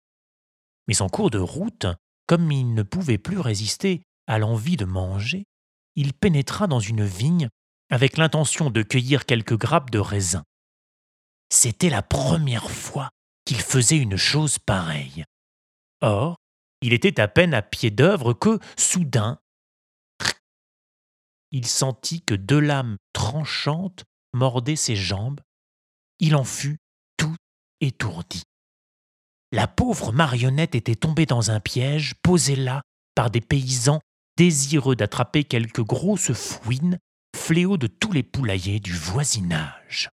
Mais 0.87 1.01
en 1.01 1.09
cours 1.09 1.31
de 1.31 1.39
route, 1.39 1.87
comme 2.27 2.51
il 2.51 2.75
ne 2.75 2.83
pouvait 2.83 3.17
plus 3.17 3.39
résister 3.39 4.03
à 4.27 4.37
l'envie 4.37 4.77
de 4.77 4.85
manger, 4.85 5.45
il 5.95 6.13
pénétra 6.13 6.67
dans 6.67 6.79
une 6.79 7.03
vigne 7.03 7.49
avec 7.89 8.17
l'intention 8.17 8.69
de 8.69 8.83
cueillir 8.83 9.25
quelques 9.25 9.57
grappes 9.57 9.89
de 9.89 9.99
raisin. 9.99 10.43
C'était 11.53 11.89
la 11.89 12.01
première 12.01 12.71
fois 12.71 13.09
qu'il 13.43 13.59
faisait 13.59 13.97
une 13.97 14.15
chose 14.15 14.57
pareille. 14.57 15.25
Or, 15.99 16.37
il 16.81 16.93
était 16.93 17.19
à 17.19 17.27
peine 17.27 17.53
à 17.53 17.61
pied 17.61 17.91
d'œuvre 17.91 18.33
que, 18.33 18.57
soudain, 18.77 19.37
il 21.51 21.67
sentit 21.67 22.21
que 22.21 22.35
deux 22.35 22.61
lames 22.61 22.95
tranchantes 23.11 24.05
mordaient 24.33 24.77
ses 24.77 24.95
jambes. 24.95 25.41
Il 26.19 26.37
en 26.37 26.45
fut 26.45 26.77
tout 27.17 27.35
étourdi. 27.81 28.43
La 29.51 29.67
pauvre 29.67 30.13
marionnette 30.13 30.75
était 30.75 30.95
tombée 30.95 31.25
dans 31.25 31.51
un 31.51 31.59
piège 31.59 32.15
posé 32.23 32.55
là 32.55 32.81
par 33.13 33.29
des 33.29 33.41
paysans 33.41 33.99
désireux 34.37 34.95
d'attraper 34.95 35.43
quelques 35.43 35.83
grosses 35.83 36.31
fouines, 36.31 36.97
fléaux 37.35 37.75
de 37.75 37.87
tous 37.87 38.13
les 38.13 38.23
poulaillers 38.23 38.79
du 38.79 38.93
voisinage. 38.93 40.09